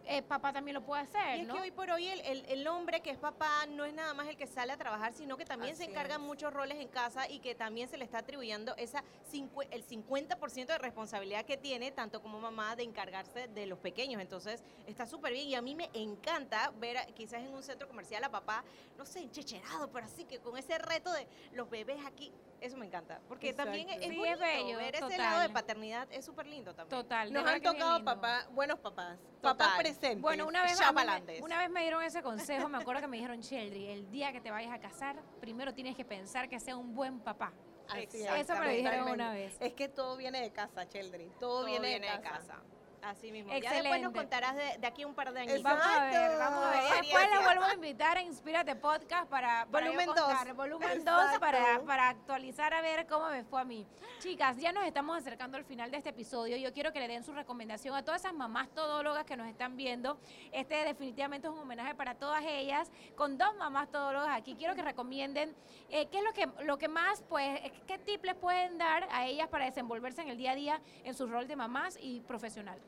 Eh, 0.08 0.22
papá 0.22 0.52
también 0.52 0.74
lo 0.74 0.82
puede 0.84 1.02
hacer, 1.02 1.38
Y 1.38 1.40
es 1.40 1.48
¿no? 1.48 1.54
que 1.54 1.60
hoy 1.62 1.70
por 1.72 1.90
hoy 1.90 2.06
el, 2.06 2.20
el- 2.20 2.44
el 2.46 2.68
hombre 2.68 3.00
que 3.00 3.10
es 3.10 3.18
papá 3.18 3.66
no 3.68 3.84
es 3.84 3.92
nada 3.92 4.14
más 4.14 4.28
el 4.28 4.36
que 4.36 4.46
sale 4.46 4.72
a 4.72 4.76
trabajar, 4.76 5.12
sino 5.12 5.36
que 5.36 5.44
también 5.44 5.74
se 5.74 5.82
encargan 5.82 6.20
es. 6.20 6.26
muchos 6.26 6.52
roles 6.52 6.78
en 6.78 6.86
casa 6.86 7.28
y 7.28 7.40
que 7.40 7.56
también 7.56 7.88
se 7.88 7.96
le 7.96 8.04
está 8.04 8.18
atribuyendo 8.18 8.76
esa 8.76 9.02
cincu- 9.32 9.66
el 9.72 9.84
50% 9.84 10.66
de 10.66 10.78
responsabilidad 10.78 11.44
que 11.44 11.56
tiene, 11.56 11.90
tanto 11.90 12.22
como 12.22 12.38
mamá, 12.38 12.76
de 12.76 12.84
encargarse 12.84 13.48
de 13.48 13.66
los 13.66 13.80
pequeños. 13.80 14.22
Entonces 14.22 14.62
está 14.86 15.06
súper 15.06 15.32
bien 15.32 15.48
y 15.48 15.54
a 15.56 15.60
mí 15.62 15.74
me 15.74 15.90
encanta 15.94 16.70
ver 16.78 16.98
quizás 17.14 17.40
en 17.42 17.52
un 17.52 17.64
centro 17.64 17.88
comercial 17.88 18.22
a 18.22 18.30
papá, 18.30 18.62
no 18.96 19.04
sé, 19.04 19.18
enchecherado, 19.20 19.90
pero 19.90 20.06
así 20.06 20.24
que 20.24 20.38
con 20.38 20.56
ese 20.56 20.78
reto 20.78 21.12
de 21.12 21.26
los 21.52 21.68
bebés 21.68 21.98
aquí, 22.06 22.32
eso 22.60 22.76
me 22.76 22.86
encanta. 22.86 23.20
Porque 23.28 23.52
también 23.52 23.88
es, 23.88 23.96
Exacto. 23.96 24.14
Sí, 24.14 24.20
es 24.22 24.38
bonito, 24.38 24.64
bello, 24.66 24.78
ver 24.78 24.94
ese 24.94 25.18
lado 25.18 25.40
de 25.40 25.48
paternidad 25.50 26.06
es 26.12 26.24
súper 26.24 26.46
lindo 26.46 26.74
también. 26.74 27.02
Total. 27.02 27.32
Nos 27.32 27.44
han 27.44 27.60
tocado 27.60 28.04
papá, 28.04 28.46
buenos 28.52 28.78
papás, 28.78 29.18
Total. 29.42 29.56
papás 29.56 29.68
presentes. 29.78 29.95
Bueno, 30.18 30.46
una 30.46 30.62
vez, 30.62 30.78
me, 30.78 31.40
una 31.42 31.58
vez 31.58 31.70
me 31.70 31.82
dieron 31.82 32.02
ese 32.02 32.22
consejo, 32.22 32.68
me 32.68 32.78
acuerdo 32.78 33.02
que 33.02 33.08
me 33.08 33.16
dijeron, 33.16 33.40
Sheldry, 33.40 33.88
el 33.88 34.10
día 34.10 34.32
que 34.32 34.40
te 34.40 34.50
vayas 34.50 34.72
a 34.72 34.78
casar, 34.78 35.16
primero 35.40 35.74
tienes 35.74 35.96
que 35.96 36.04
pensar 36.04 36.48
que 36.48 36.60
sea 36.60 36.76
un 36.76 36.94
buen 36.94 37.20
papá. 37.20 37.52
Así 37.88 38.02
Eso 38.02 38.34
es, 38.34 38.48
me 38.48 38.66
lo 38.66 38.70
dijeron 38.70 39.08
una 39.10 39.32
vez. 39.32 39.56
Es 39.60 39.72
que 39.74 39.88
todo 39.88 40.16
viene 40.16 40.40
de 40.40 40.50
casa, 40.50 40.88
Cheldry. 40.88 41.30
Todo, 41.38 41.60
Todo 41.60 41.66
viene, 41.66 41.88
viene 41.88 42.10
de 42.10 42.20
casa. 42.20 42.62
Así 43.02 43.30
mismo. 43.30 43.50
Ya 43.50 43.56
después 43.56 43.72
nos 43.74 43.84
Excelente. 43.84 44.18
contarás 44.18 44.56
de, 44.56 44.78
de 44.78 44.86
aquí 44.86 45.04
un 45.04 45.14
par 45.14 45.32
de 45.32 45.40
años. 45.40 45.62
Vamos 45.62 45.86
a 45.86 46.04
ver, 46.04 46.38
vamos 46.38 46.64
a 46.64 46.70
ver. 46.70 46.78
Experiencia. 46.78 47.18
Después 47.18 47.30
les 47.30 47.44
vuelvo 47.44 47.64
a 47.64 47.74
invitar 47.74 48.16
a 48.16 48.22
Inspírate 48.22 48.76
Podcast 48.76 49.28
para, 49.28 49.64
Volumen 49.66 50.06
contar, 50.06 50.46
dos. 50.48 50.56
Volumen 50.56 51.04
2 51.04 51.14
Exacto. 51.14 51.40
para, 51.40 51.80
para 51.82 52.08
actualizar 52.08 52.74
a 52.74 52.80
ver 52.80 53.06
cómo 53.06 53.28
me 53.28 53.44
fue 53.44 53.60
a 53.60 53.64
mí. 53.64 53.86
Chicas, 54.18 54.56
ya 54.56 54.72
nos 54.72 54.84
estamos 54.84 55.16
acercando 55.16 55.56
al 55.56 55.64
final 55.64 55.90
de 55.90 55.98
este 55.98 56.10
episodio. 56.10 56.56
Yo 56.56 56.72
quiero 56.72 56.92
que 56.92 57.00
le 57.00 57.08
den 57.08 57.22
su 57.22 57.32
recomendación 57.32 57.94
a 57.94 58.02
todas 58.02 58.22
esas 58.22 58.34
mamás 58.34 58.68
todólogas 58.70 59.24
que 59.24 59.36
nos 59.36 59.46
están 59.48 59.76
viendo. 59.76 60.18
Este 60.52 60.74
definitivamente 60.84 61.46
es 61.48 61.52
un 61.52 61.60
homenaje 61.60 61.94
para 61.94 62.14
todas 62.14 62.42
ellas, 62.44 62.90
con 63.14 63.38
dos 63.38 63.54
mamás 63.56 63.90
todólogas 63.90 64.36
aquí. 64.36 64.56
Quiero 64.56 64.74
que 64.74 64.82
recomienden 64.82 65.54
eh, 65.90 66.06
qué 66.08 66.18
es 66.18 66.24
lo 66.24 66.32
que, 66.32 66.64
lo 66.64 66.78
que 66.78 66.88
más, 66.88 67.22
pues, 67.28 67.60
eh, 67.60 67.72
qué 67.86 67.98
tip 67.98 68.24
les 68.24 68.34
pueden 68.34 68.78
dar 68.78 69.06
a 69.10 69.26
ellas 69.26 69.48
para 69.48 69.66
desenvolverse 69.66 70.22
en 70.22 70.28
el 70.28 70.36
día 70.36 70.52
a 70.52 70.54
día 70.54 70.80
en 71.04 71.14
su 71.14 71.26
rol 71.26 71.46
de 71.46 71.56
mamás 71.56 71.98
y 72.00 72.20
profesional. 72.20 72.78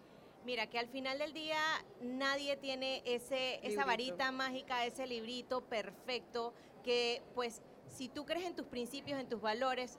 Mira, 0.49 0.67
que 0.67 0.79
al 0.79 0.89
final 0.89 1.19
del 1.19 1.35
día 1.35 1.59
nadie 2.01 2.57
tiene 2.57 3.03
ese, 3.05 3.61
esa 3.67 3.85
varita 3.85 4.33
mágica, 4.33 4.87
ese 4.87 5.07
librito 5.07 5.61
perfecto, 5.61 6.55
que 6.83 7.21
pues 7.35 7.61
si 7.87 8.09
tú 8.09 8.25
crees 8.25 8.47
en 8.47 8.57
tus 8.57 8.65
principios, 8.65 9.21
en 9.21 9.29
tus 9.29 9.43
valores, 9.43 9.99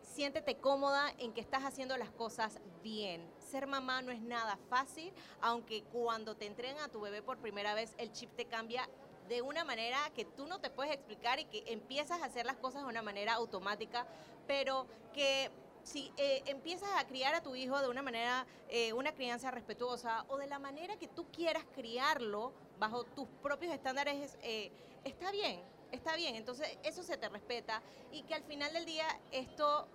siéntete 0.00 0.54
cómoda 0.58 1.12
en 1.18 1.32
que 1.32 1.40
estás 1.40 1.64
haciendo 1.64 1.96
las 1.96 2.12
cosas 2.12 2.60
bien. 2.80 3.28
Ser 3.40 3.66
mamá 3.66 4.00
no 4.00 4.12
es 4.12 4.20
nada 4.20 4.56
fácil, 4.70 5.12
aunque 5.40 5.82
cuando 5.82 6.36
te 6.36 6.46
entregan 6.46 6.78
a 6.78 6.86
tu 6.86 7.00
bebé 7.00 7.20
por 7.20 7.38
primera 7.38 7.74
vez, 7.74 7.92
el 7.98 8.12
chip 8.12 8.30
te 8.36 8.44
cambia 8.44 8.88
de 9.28 9.42
una 9.42 9.64
manera 9.64 9.98
que 10.14 10.24
tú 10.24 10.46
no 10.46 10.60
te 10.60 10.70
puedes 10.70 10.94
explicar 10.94 11.40
y 11.40 11.46
que 11.46 11.64
empiezas 11.72 12.22
a 12.22 12.26
hacer 12.26 12.46
las 12.46 12.56
cosas 12.56 12.82
de 12.82 12.88
una 12.88 13.02
manera 13.02 13.34
automática, 13.34 14.06
pero 14.46 14.86
que 15.12 15.50
si 15.88 16.12
eh, 16.18 16.42
empiezas 16.46 16.90
a 16.96 17.06
criar 17.06 17.34
a 17.34 17.42
tu 17.42 17.56
hijo 17.56 17.80
de 17.80 17.88
una 17.88 18.02
manera, 18.02 18.46
eh, 18.68 18.92
una 18.92 19.12
crianza 19.12 19.50
respetuosa 19.50 20.26
o 20.28 20.36
de 20.36 20.46
la 20.46 20.58
manera 20.58 20.96
que 20.98 21.08
tú 21.08 21.24
quieras 21.32 21.64
criarlo 21.74 22.52
bajo 22.78 23.04
tus 23.04 23.26
propios 23.42 23.72
estándares, 23.72 24.36
eh, 24.42 24.70
está 25.04 25.32
bien, 25.32 25.60
está 25.90 26.14
bien. 26.14 26.36
Entonces 26.36 26.76
eso 26.82 27.02
se 27.02 27.16
te 27.16 27.28
respeta 27.30 27.80
y 28.12 28.22
que 28.22 28.34
al 28.34 28.42
final 28.44 28.72
del 28.74 28.84
día 28.84 29.06
esto 29.32 29.88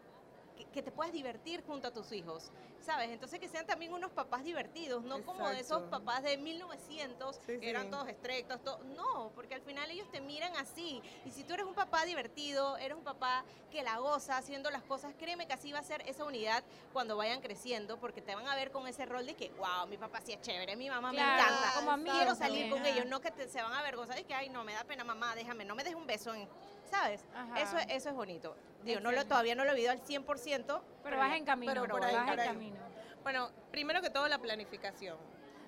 que, 0.56 0.66
que 0.66 0.82
te 0.84 0.92
puedas 0.92 1.12
divertir 1.12 1.63
junto 1.66 1.88
a 1.88 1.92
tus 1.92 2.12
hijos, 2.12 2.52
¿sabes? 2.80 3.10
Entonces 3.10 3.39
que 3.39 3.48
sean 3.50 3.66
también 3.66 3.94
unos 3.94 4.12
papás 4.12 4.44
divertidos, 4.44 5.04
no 5.04 5.24
como 5.24 5.48
de 5.50 5.60
esos 5.60 5.84
Exacto. 5.84 5.89
papás 6.00 6.24
de 6.24 6.38
1900 6.38 7.39
Sí, 7.46 7.60
que 7.60 7.70
eran 7.70 7.86
sí. 7.86 7.92
todos 7.92 8.08
estrictos, 8.08 8.62
to- 8.63 8.80
no, 8.84 9.32
porque 9.36 9.56
al 9.56 9.62
final 9.62 9.89
ellos 9.92 10.10
te 10.12 10.22
miran 10.22 10.56
así. 10.58 11.02
Y 11.26 11.32
si 11.32 11.44
tú 11.44 11.54
eres 11.54 11.66
un 11.66 11.74
papá 11.74 12.06
divertido, 12.06 12.78
eres 12.78 12.98
un 12.98 13.04
papá 13.04 13.44
que 13.72 13.84
la 13.84 13.98
goza 13.98 14.38
haciendo 14.38 14.70
las 14.70 14.84
cosas, 14.84 15.13
créeme 15.18 15.48
que 15.48 15.54
así 15.54 15.72
va 15.72 15.80
a 15.80 15.84
ser 15.84 16.02
esa 16.08 16.24
unidad 16.24 16.63
cuando 16.92 17.18
vayan 17.18 17.42
creciendo, 17.42 17.98
porque 18.00 18.22
te 18.22 18.36
van 18.36 18.48
a 18.48 18.56
ver 18.56 18.72
con 18.72 18.88
ese 18.88 19.06
rol 19.06 19.26
de 19.26 19.36
que, 19.36 19.50
wow, 19.52 19.88
mi 19.88 19.98
papá 19.98 20.22
sí 20.22 20.34
es 20.34 20.42
chévere, 20.42 20.76
mi 20.76 20.89
mamá 20.89 21.12
Claro, 21.12 21.32
me 21.32 21.38
encanta. 21.58 21.74
como 21.74 21.92
amigos 21.92 22.18
Quiero 22.18 22.36
salir 22.36 22.63
también, 22.63 22.70
con 22.70 22.86
ellos, 22.86 23.06
no 23.08 23.20
que 23.22 23.32
te- 23.32 23.48
se 23.48 23.62
van 23.62 23.74
a 23.74 23.80
avergonzar 23.80 24.20
y 24.20 24.24
que, 24.24 24.34
ay, 24.34 24.50
no, 24.50 24.63
me 24.63 24.74
da 24.74 24.84
pena, 24.84 25.04
mamá, 25.04 25.36
déjame, 25.36 25.66
no 25.66 25.76
me 25.76 25.84
des 25.84 25.96
un 25.96 26.06
beso, 26.06 26.34
en, 26.34 26.48
¿sabes? 26.94 27.22
Ajá. 27.36 27.60
Eso, 27.62 27.78
es- 27.78 27.88
eso 27.90 28.10
es 28.10 28.16
bonito. 28.16 28.56
Digo, 28.84 29.00
no 29.00 29.12
lo, 29.12 29.26
todavía 29.26 29.56
no 29.56 29.64
lo 29.66 29.72
he 29.72 29.76
vivido 29.76 29.92
al 29.92 30.02
100%. 30.02 30.82
Pero 31.04 31.18
vas 31.18 31.36
en 31.36 31.46
camino, 31.46 31.74
pero 31.74 31.88
por 31.88 32.02
vas 32.02 32.10
ahí, 32.10 32.16
en 32.18 32.26
por 32.26 32.40
ahí. 32.40 32.48
camino. 32.48 32.78
Bueno, 33.24 33.50
primero 33.72 34.02
que 34.02 34.10
todo 34.10 34.28
la 34.28 34.38
planificación. 34.40 35.18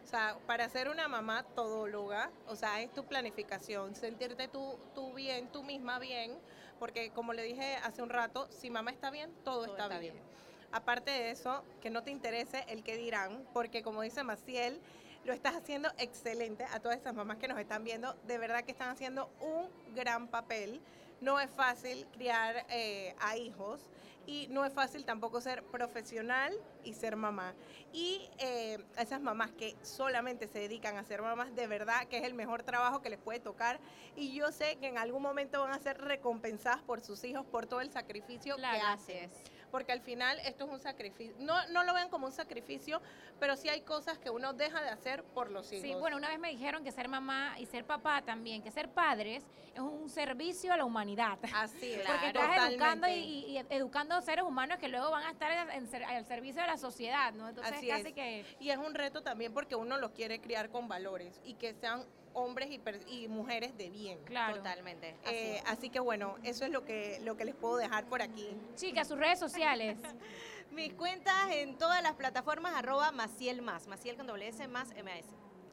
O 0.03 0.07
sea, 0.07 0.37
para 0.45 0.69
ser 0.69 0.87
una 0.89 1.07
mamá 1.07 1.43
todóloga, 1.55 2.29
o 2.47 2.55
sea, 2.55 2.79
es 2.81 2.93
tu 2.93 3.05
planificación, 3.05 3.95
sentirte 3.95 4.47
tú, 4.47 4.77
tú 4.93 5.13
bien, 5.13 5.47
tú 5.47 5.63
misma 5.63 5.97
bien, 5.97 6.37
porque 6.77 7.09
como 7.09 7.33
le 7.33 7.41
dije 7.41 7.77
hace 7.77 8.03
un 8.03 8.09
rato, 8.09 8.47
si 8.51 8.69
mamá 8.69 8.91
está 8.91 9.09
bien, 9.09 9.31
todo, 9.43 9.63
Todo 9.63 9.71
está, 9.71 9.83
está 9.85 9.99
bien. 9.99 10.13
bien. 10.13 10.25
Aparte 10.71 11.09
de 11.09 11.31
eso, 11.31 11.63
que 11.81 11.89
no 11.89 12.03
te 12.03 12.11
interese 12.11 12.65
el 12.67 12.83
que 12.83 12.97
dirán, 12.97 13.47
porque 13.53 13.81
como 13.81 14.01
dice 14.03 14.23
Maciel, 14.23 14.79
lo 15.23 15.33
estás 15.33 15.55
haciendo 15.55 15.89
excelente 15.97 16.65
a 16.65 16.79
todas 16.81 16.97
esas 16.99 17.15
mamás 17.15 17.37
que 17.37 17.47
nos 17.47 17.57
están 17.57 17.83
viendo, 17.83 18.13
de 18.27 18.37
verdad 18.37 18.63
que 18.63 18.73
están 18.73 18.89
haciendo 18.89 19.27
un 19.39 19.67
gran 19.95 20.27
papel. 20.27 20.81
No 21.21 21.39
es 21.39 21.49
fácil 21.51 22.05
criar 22.13 22.65
eh, 22.69 23.15
a 23.19 23.37
hijos 23.37 23.81
y 24.27 24.47
no 24.49 24.65
es 24.65 24.73
fácil 24.73 25.05
tampoco 25.05 25.39
ser 25.39 25.63
profesional 25.63 26.53
y 26.83 26.93
ser 26.93 27.15
mamá. 27.15 27.53
Y 27.93 28.27
eh, 28.39 28.79
a 28.97 29.03
esas 29.03 29.21
mamás 29.21 29.51
que 29.51 29.75
solamente 29.83 30.47
se 30.47 30.59
dedican 30.59 30.97
a 30.97 31.03
ser 31.03 31.21
mamás, 31.21 31.53
de 31.55 31.67
verdad 31.67 32.05
que 32.07 32.17
es 32.17 32.23
el 32.23 32.33
mejor 32.33 32.63
trabajo 32.63 33.01
que 33.01 33.09
les 33.09 33.19
puede 33.19 33.39
tocar. 33.39 33.79
Y 34.15 34.33
yo 34.33 34.51
sé 34.51 34.77
que 34.77 34.87
en 34.87 34.97
algún 34.97 35.21
momento 35.21 35.61
van 35.61 35.71
a 35.73 35.79
ser 35.79 35.99
recompensadas 36.01 36.81
por 36.81 37.01
sus 37.01 37.23
hijos, 37.23 37.45
por 37.45 37.67
todo 37.67 37.81
el 37.81 37.91
sacrificio 37.91 38.55
Claro. 38.55 38.79
que 38.79 38.85
hacen. 38.85 39.31
Porque 39.75 39.91
al 39.91 39.99
final 39.99 40.39
esto 40.45 40.63
es 40.63 40.71
un 40.71 40.79
sacrificio. 40.79 41.35
No, 41.39 41.67
no 41.67 41.83
lo 41.83 41.93
vean 41.93 42.07
como 42.07 42.27
un 42.27 42.31
sacrificio, 42.31 43.01
pero 43.41 43.57
sí 43.57 43.67
hay 43.67 43.81
cosas 43.81 44.17
que 44.17 44.29
uno 44.29 44.53
deja 44.53 44.81
de 44.81 44.87
hacer 44.87 45.21
por 45.21 45.51
los 45.51 45.69
hijos. 45.73 45.85
Sí, 45.85 45.93
bueno, 45.95 46.15
una 46.15 46.29
vez 46.29 46.39
me 46.39 46.49
dijeron 46.49 46.81
que 46.81 46.93
ser 46.93 47.09
mamá 47.09 47.55
y 47.59 47.65
ser 47.65 47.83
papá 47.83 48.21
también, 48.21 48.61
que 48.63 48.71
ser 48.71 48.87
padres 48.87 49.43
es 49.73 49.79
un 49.81 50.09
servicio 50.09 50.71
a 50.71 50.77
la 50.77 50.85
humanidad. 50.85 51.37
Así 51.53 51.91
es. 51.91 52.03
Porque 52.07 52.31
Claro, 52.31 52.53
estás 52.53 52.69
educando 52.71 53.07
y, 53.09 53.11
y- 53.11 53.57
y 53.57 53.65
educando 53.69 54.21
seres 54.21 54.45
humanos 54.45 54.77
que 54.79 54.87
luego 54.87 55.11
van 55.11 55.25
a 55.25 55.31
estar 55.31 55.51
en- 55.51 55.71
en 55.71 55.87
ser- 55.89 56.05
al 56.05 56.25
servicio 56.25 56.61
de 56.61 56.67
la 56.67 56.77
sociedad, 56.77 57.33
¿no? 57.33 57.49
Entonces 57.49 57.73
Así 57.75 57.89
casi 57.89 58.07
es. 58.07 58.13
que... 58.13 58.45
Y 58.61 58.69
es 58.69 58.77
un 58.77 58.93
reto 58.95 59.23
también 59.23 59.53
porque 59.53 59.75
uno 59.75 59.97
los 59.97 60.11
quiere 60.11 60.39
criar 60.39 60.69
con 60.69 60.87
valores 60.87 61.41
y 61.43 61.55
que 61.55 61.73
sean 61.73 62.05
hombres 62.35 62.69
y, 62.71 62.77
per- 62.77 63.01
y 63.07 63.27
mujeres 63.27 63.75
de 63.77 63.89
bien. 63.89 64.19
Claro. 64.25 64.57
Totalmente. 64.57 65.15
Así 65.25 65.35
Eh, 65.35 65.61
así 65.65 65.89
que 65.89 65.99
bueno, 65.99 66.35
eso 66.43 66.65
es 66.65 66.71
lo 66.71 66.85
que, 66.85 67.19
lo 67.23 67.35
que 67.35 67.45
les 67.45 67.55
puedo 67.55 67.77
dejar 67.77 68.05
por 68.05 68.21
aquí. 68.21 68.47
Chicas, 68.75 69.07
sus 69.07 69.17
redes 69.17 69.39
sociales. 69.39 69.97
Mis 70.71 70.93
cuentas 70.93 71.51
en 71.51 71.77
todas 71.77 72.03
las 72.03 72.13
plataformas, 72.13 72.75
arroba 72.75 73.11
Maciel 73.11 73.61
más, 73.61 73.87
Maciel 73.87 74.15
con 74.17 74.27
doble 74.27 74.47
S 74.49 74.67
más 74.67 74.89
MS. 74.89 75.25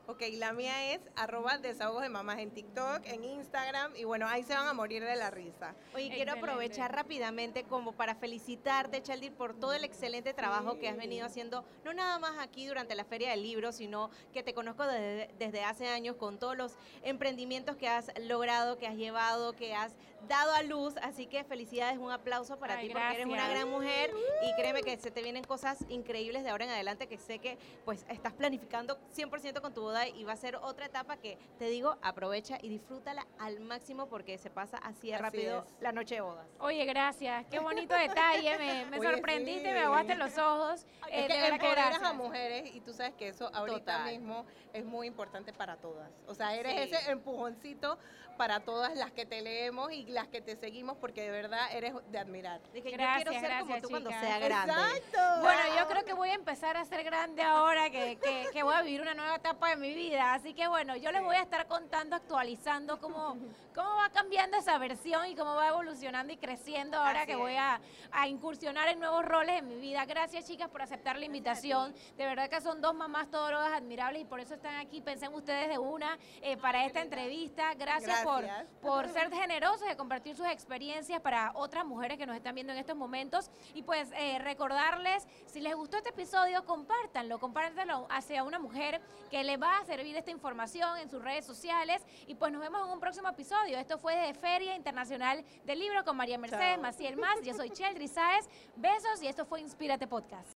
Ok, 0.09 0.21
la 0.33 0.53
mía 0.53 0.93
es 0.93 1.01
arroba 1.15 1.59
desahogos 1.59 2.03
de 2.03 2.09
mamás 2.09 2.41
en 2.41 2.51
TikTok, 2.51 3.07
en 3.07 3.23
Instagram 3.23 3.95
y 3.95 4.03
bueno, 4.03 4.27
ahí 4.27 4.43
se 4.43 4.53
van 4.53 4.67
a 4.67 4.73
morir 4.73 5.05
de 5.05 5.15
la 5.15 5.31
risa. 5.31 5.77
Oye, 5.95 6.11
quiero 6.11 6.33
aprovechar 6.33 6.93
rápidamente 6.93 7.63
como 7.63 7.93
para 7.93 8.17
felicitarte, 8.17 9.01
Chaldir, 9.01 9.33
por 9.33 9.55
todo 9.55 9.75
el 9.75 9.85
excelente 9.85 10.35
trabajo 10.35 10.81
que 10.81 10.89
has 10.89 10.97
venido 10.97 11.25
haciendo, 11.25 11.65
no 11.85 11.95
nada 11.95 12.19
más 12.19 12.37
aquí 12.41 12.67
durante 12.67 12.97
la 12.97 13.05
Feria 13.05 13.31
del 13.31 13.45
Libro, 13.45 13.71
sino 13.71 14.11
que 14.33 14.43
te 14.43 14.55
conozco 14.55 14.85
desde, 14.85 15.31
desde 15.39 15.63
hace 15.63 15.89
años 15.89 16.17
con 16.17 16.37
todos 16.39 16.57
los 16.57 16.73
emprendimientos 17.05 17.77
que 17.77 17.89
has 17.89 18.11
logrado, 18.23 18.79
que 18.79 18.89
has 18.89 18.97
llevado, 18.97 19.53
que 19.53 19.73
has 19.75 19.93
dado 20.29 20.53
a 20.53 20.63
luz. 20.63 20.95
Así 21.03 21.27
que 21.27 21.45
felicidades, 21.45 21.99
un 21.99 22.11
aplauso 22.11 22.59
para 22.59 22.77
Ay, 22.77 22.89
ti 22.89 22.93
porque 22.93 23.15
eres 23.15 23.27
una 23.27 23.49
gran 23.49 23.69
mujer 23.69 24.11
y 24.43 24.55
créeme 24.55 24.83
que 24.83 24.97
se 24.99 25.11
te 25.11 25.23
vienen 25.23 25.45
cosas 25.45 25.85
increíbles 25.89 26.45
de 26.45 26.51
ahora 26.51 26.65
en 26.65 26.71
adelante 26.71 27.07
que 27.07 27.19
sé 27.19 27.39
que 27.39 27.59
pues 27.85 28.05
estás 28.09 28.33
planificando 28.33 28.99
100% 29.17 29.61
con 29.61 29.73
tu 29.75 29.83
boda 29.83 30.07
y 30.09 30.25
va 30.25 30.33
a 30.33 30.37
ser 30.37 30.57
otra 30.57 30.87
etapa 30.87 31.17
que 31.17 31.39
te 31.59 31.67
digo, 31.67 31.97
aprovecha 32.03 32.59
y 32.63 32.69
disfrútala 32.69 33.27
al 33.39 33.61
máximo 33.61 34.07
porque 34.09 34.39
se 34.39 34.51
pasa 34.51 34.79
así 34.79 35.09
de 35.09 35.15
Así 35.15 35.23
rápido 35.23 35.65
es. 35.67 35.83
la 35.83 35.93
noche 35.93 36.17
de 36.17 36.21
bodas. 36.21 36.47
Oye, 36.61 36.85
gracias. 36.85 37.47
Qué 37.51 37.59
bonito 37.59 37.95
detalle. 37.95 38.59
Me, 38.59 38.85
me 38.87 38.99
Oye, 38.99 39.11
sorprendiste, 39.13 39.69
sí. 39.69 39.75
me 39.75 39.81
aguaste 39.81 40.15
los 40.15 40.37
ojos. 40.39 40.87
Eh, 41.11 41.23
es 41.23 41.29
verdad 41.29 41.59
que 41.61 41.67
empoderas 41.67 42.03
a 42.03 42.13
mujeres 42.13 42.75
y 42.75 42.81
tú 42.81 42.93
sabes 42.93 43.15
que 43.15 43.29
eso 43.29 43.51
ahorita 43.53 43.79
Total. 43.99 44.07
mismo 44.13 44.47
es 44.73 44.85
muy 44.85 45.07
importante 45.07 45.53
para 45.53 45.77
todas. 45.77 46.11
O 46.27 46.35
sea, 46.35 46.55
eres 46.55 46.73
Sí. 46.91 46.95
ese 46.97 47.11
empujoncito 47.11 47.99
para 48.37 48.61
todas 48.61 48.97
las 48.97 49.13
que 49.13 49.27
te 49.27 49.43
leemos 49.43 49.93
y 49.93 50.05
las 50.13 50.29
que 50.29 50.41
te 50.41 50.57
seguimos 50.57 50.97
porque 50.99 51.23
de 51.23 51.31
verdad 51.31 51.67
eres 51.73 51.95
de 52.11 52.19
admirar. 52.19 52.61
Dije, 52.73 52.91
Gracias, 52.91 53.25
yo 53.25 53.31
quiero 53.31 53.47
ser 53.49 53.61
como 53.61 53.81
tú 53.81 53.89
cuando 53.91 54.11
sea 54.11 54.39
grande. 54.39 54.73
Exacto. 54.73 55.43
Bueno, 55.43 55.61
yo 55.79 55.89
creo 55.89 56.05
que 56.05 56.13
voy 56.13 56.29
a 56.31 56.35
empezar 56.35 56.77
a 56.77 56.85
ser 56.85 57.03
grande 57.05 57.43
ahora, 57.43 57.91
que, 57.91 58.19
que- 58.23 58.47
que 58.53 58.63
voy 58.63 58.75
a 58.75 58.83
vivir 58.83 59.01
una 59.01 59.15
nueva 59.15 59.37
etapa 59.37 59.71
de 59.71 59.77
mi 59.77 59.95
vida. 59.95 60.35
Así 60.35 60.55
que 60.55 60.67
bueno, 60.69 60.97
yo 60.97 61.11
les 61.13 61.23
voy 61.23 61.37
a 61.37 61.43
estar 61.43 61.67
contando, 61.67 62.17
actualizando 62.17 63.01
cómo, 63.01 63.37
cómo 63.75 63.95
va 63.97 64.11
cambiando 64.11 64.57
esa 64.57 64.79
versión 64.79 65.27
y 65.27 65.35
cómo 65.35 65.55
va 65.55 65.69
evolucionando 65.69 66.33
y 66.33 66.37
creciendo 66.37 66.99
ahora 66.99 67.21
Así 67.21 67.27
que 67.27 67.33
es. 67.33 67.39
voy 67.39 67.57
a, 67.57 67.81
a 68.13 68.29
incursionar 68.29 68.89
en 68.89 69.01
nuevos 69.01 69.25
roles 69.25 69.59
en 69.59 69.69
mi 69.69 69.77
vida. 69.77 70.05
Gracias, 70.05 70.47
chicas, 70.47 70.69
por 70.69 70.83
aceptar 70.83 71.19
la 71.19 71.25
invitación. 71.25 71.95
De 72.17 72.27
verdad 72.27 72.49
que 72.49 72.61
son 72.61 72.81
dos 72.81 72.95
mamás 72.95 73.31
todólogas 73.31 73.73
admirables 73.73 74.23
y 74.23 74.25
por 74.25 74.41
eso 74.41 74.55
están 74.55 74.77
aquí. 74.77 75.01
Pensé 75.01 75.27
en 75.27 75.35
ustedes 75.35 75.69
de 75.69 75.79
una 75.79 76.19
eh, 76.43 76.57
para 76.57 76.85
esta 76.85 77.01
entrevista. 77.01 77.75
Gracias, 77.75 78.23
por, 78.23 78.45
por 78.81 79.09
ser 79.09 79.31
generosos 79.33 79.87
de 79.89 79.97
compartir 80.03 80.37
sus 80.37 80.47
experiencias 80.47 81.21
para 81.21 81.53
otras 81.55 81.85
mujeres 81.85 82.19
que 82.19 82.27
nos 82.27 82.35
están 82.35 82.57
viendo 82.57 82.73
en 82.73 82.79
estos 82.81 82.97
momentos. 82.97 83.53
Y 83.73 83.83
pues 83.83 84.11
eh, 84.17 84.41
recordarles, 84.41 85.29
si 85.47 85.61
les 85.61 85.77
gustó 85.77 85.97
este 85.97 86.11
episodio, 86.11 86.65
compártanlo, 86.65 87.39
compártanlo 87.39 88.09
hacia 88.11 88.43
una 88.43 88.59
mujer 88.59 89.01
que 89.31 89.45
le 89.45 89.57
va 89.59 89.79
a 89.79 89.85
servir 89.85 90.17
esta 90.17 90.33
información 90.33 90.99
en 90.99 91.09
sus 91.09 91.23
redes 91.23 91.47
sociales. 91.47 92.03
Y 92.27 92.35
pues 92.35 92.51
nos 92.53 92.61
vemos 92.61 92.85
en 92.85 92.93
un 92.93 92.99
próximo 92.99 93.29
episodio. 93.29 93.79
Esto 93.79 93.97
fue 93.97 94.17
de 94.17 94.35
Feria 94.35 94.75
Internacional 94.75 95.45
del 95.65 95.79
Libro 95.79 96.05
con 96.05 96.17
María 96.17 96.37
Mercedes 96.37 96.75
Chao. 96.75 96.83
Maciel 96.83 97.17
Más. 97.17 97.41
Yo 97.45 97.55
soy 97.55 97.71
Cheldry 97.71 98.09
Sáez. 98.09 98.49
Besos 98.75 99.23
y 99.23 99.29
esto 99.29 99.47
fue 99.47 99.61
Inspírate 99.61 100.09
Podcast. 100.09 100.51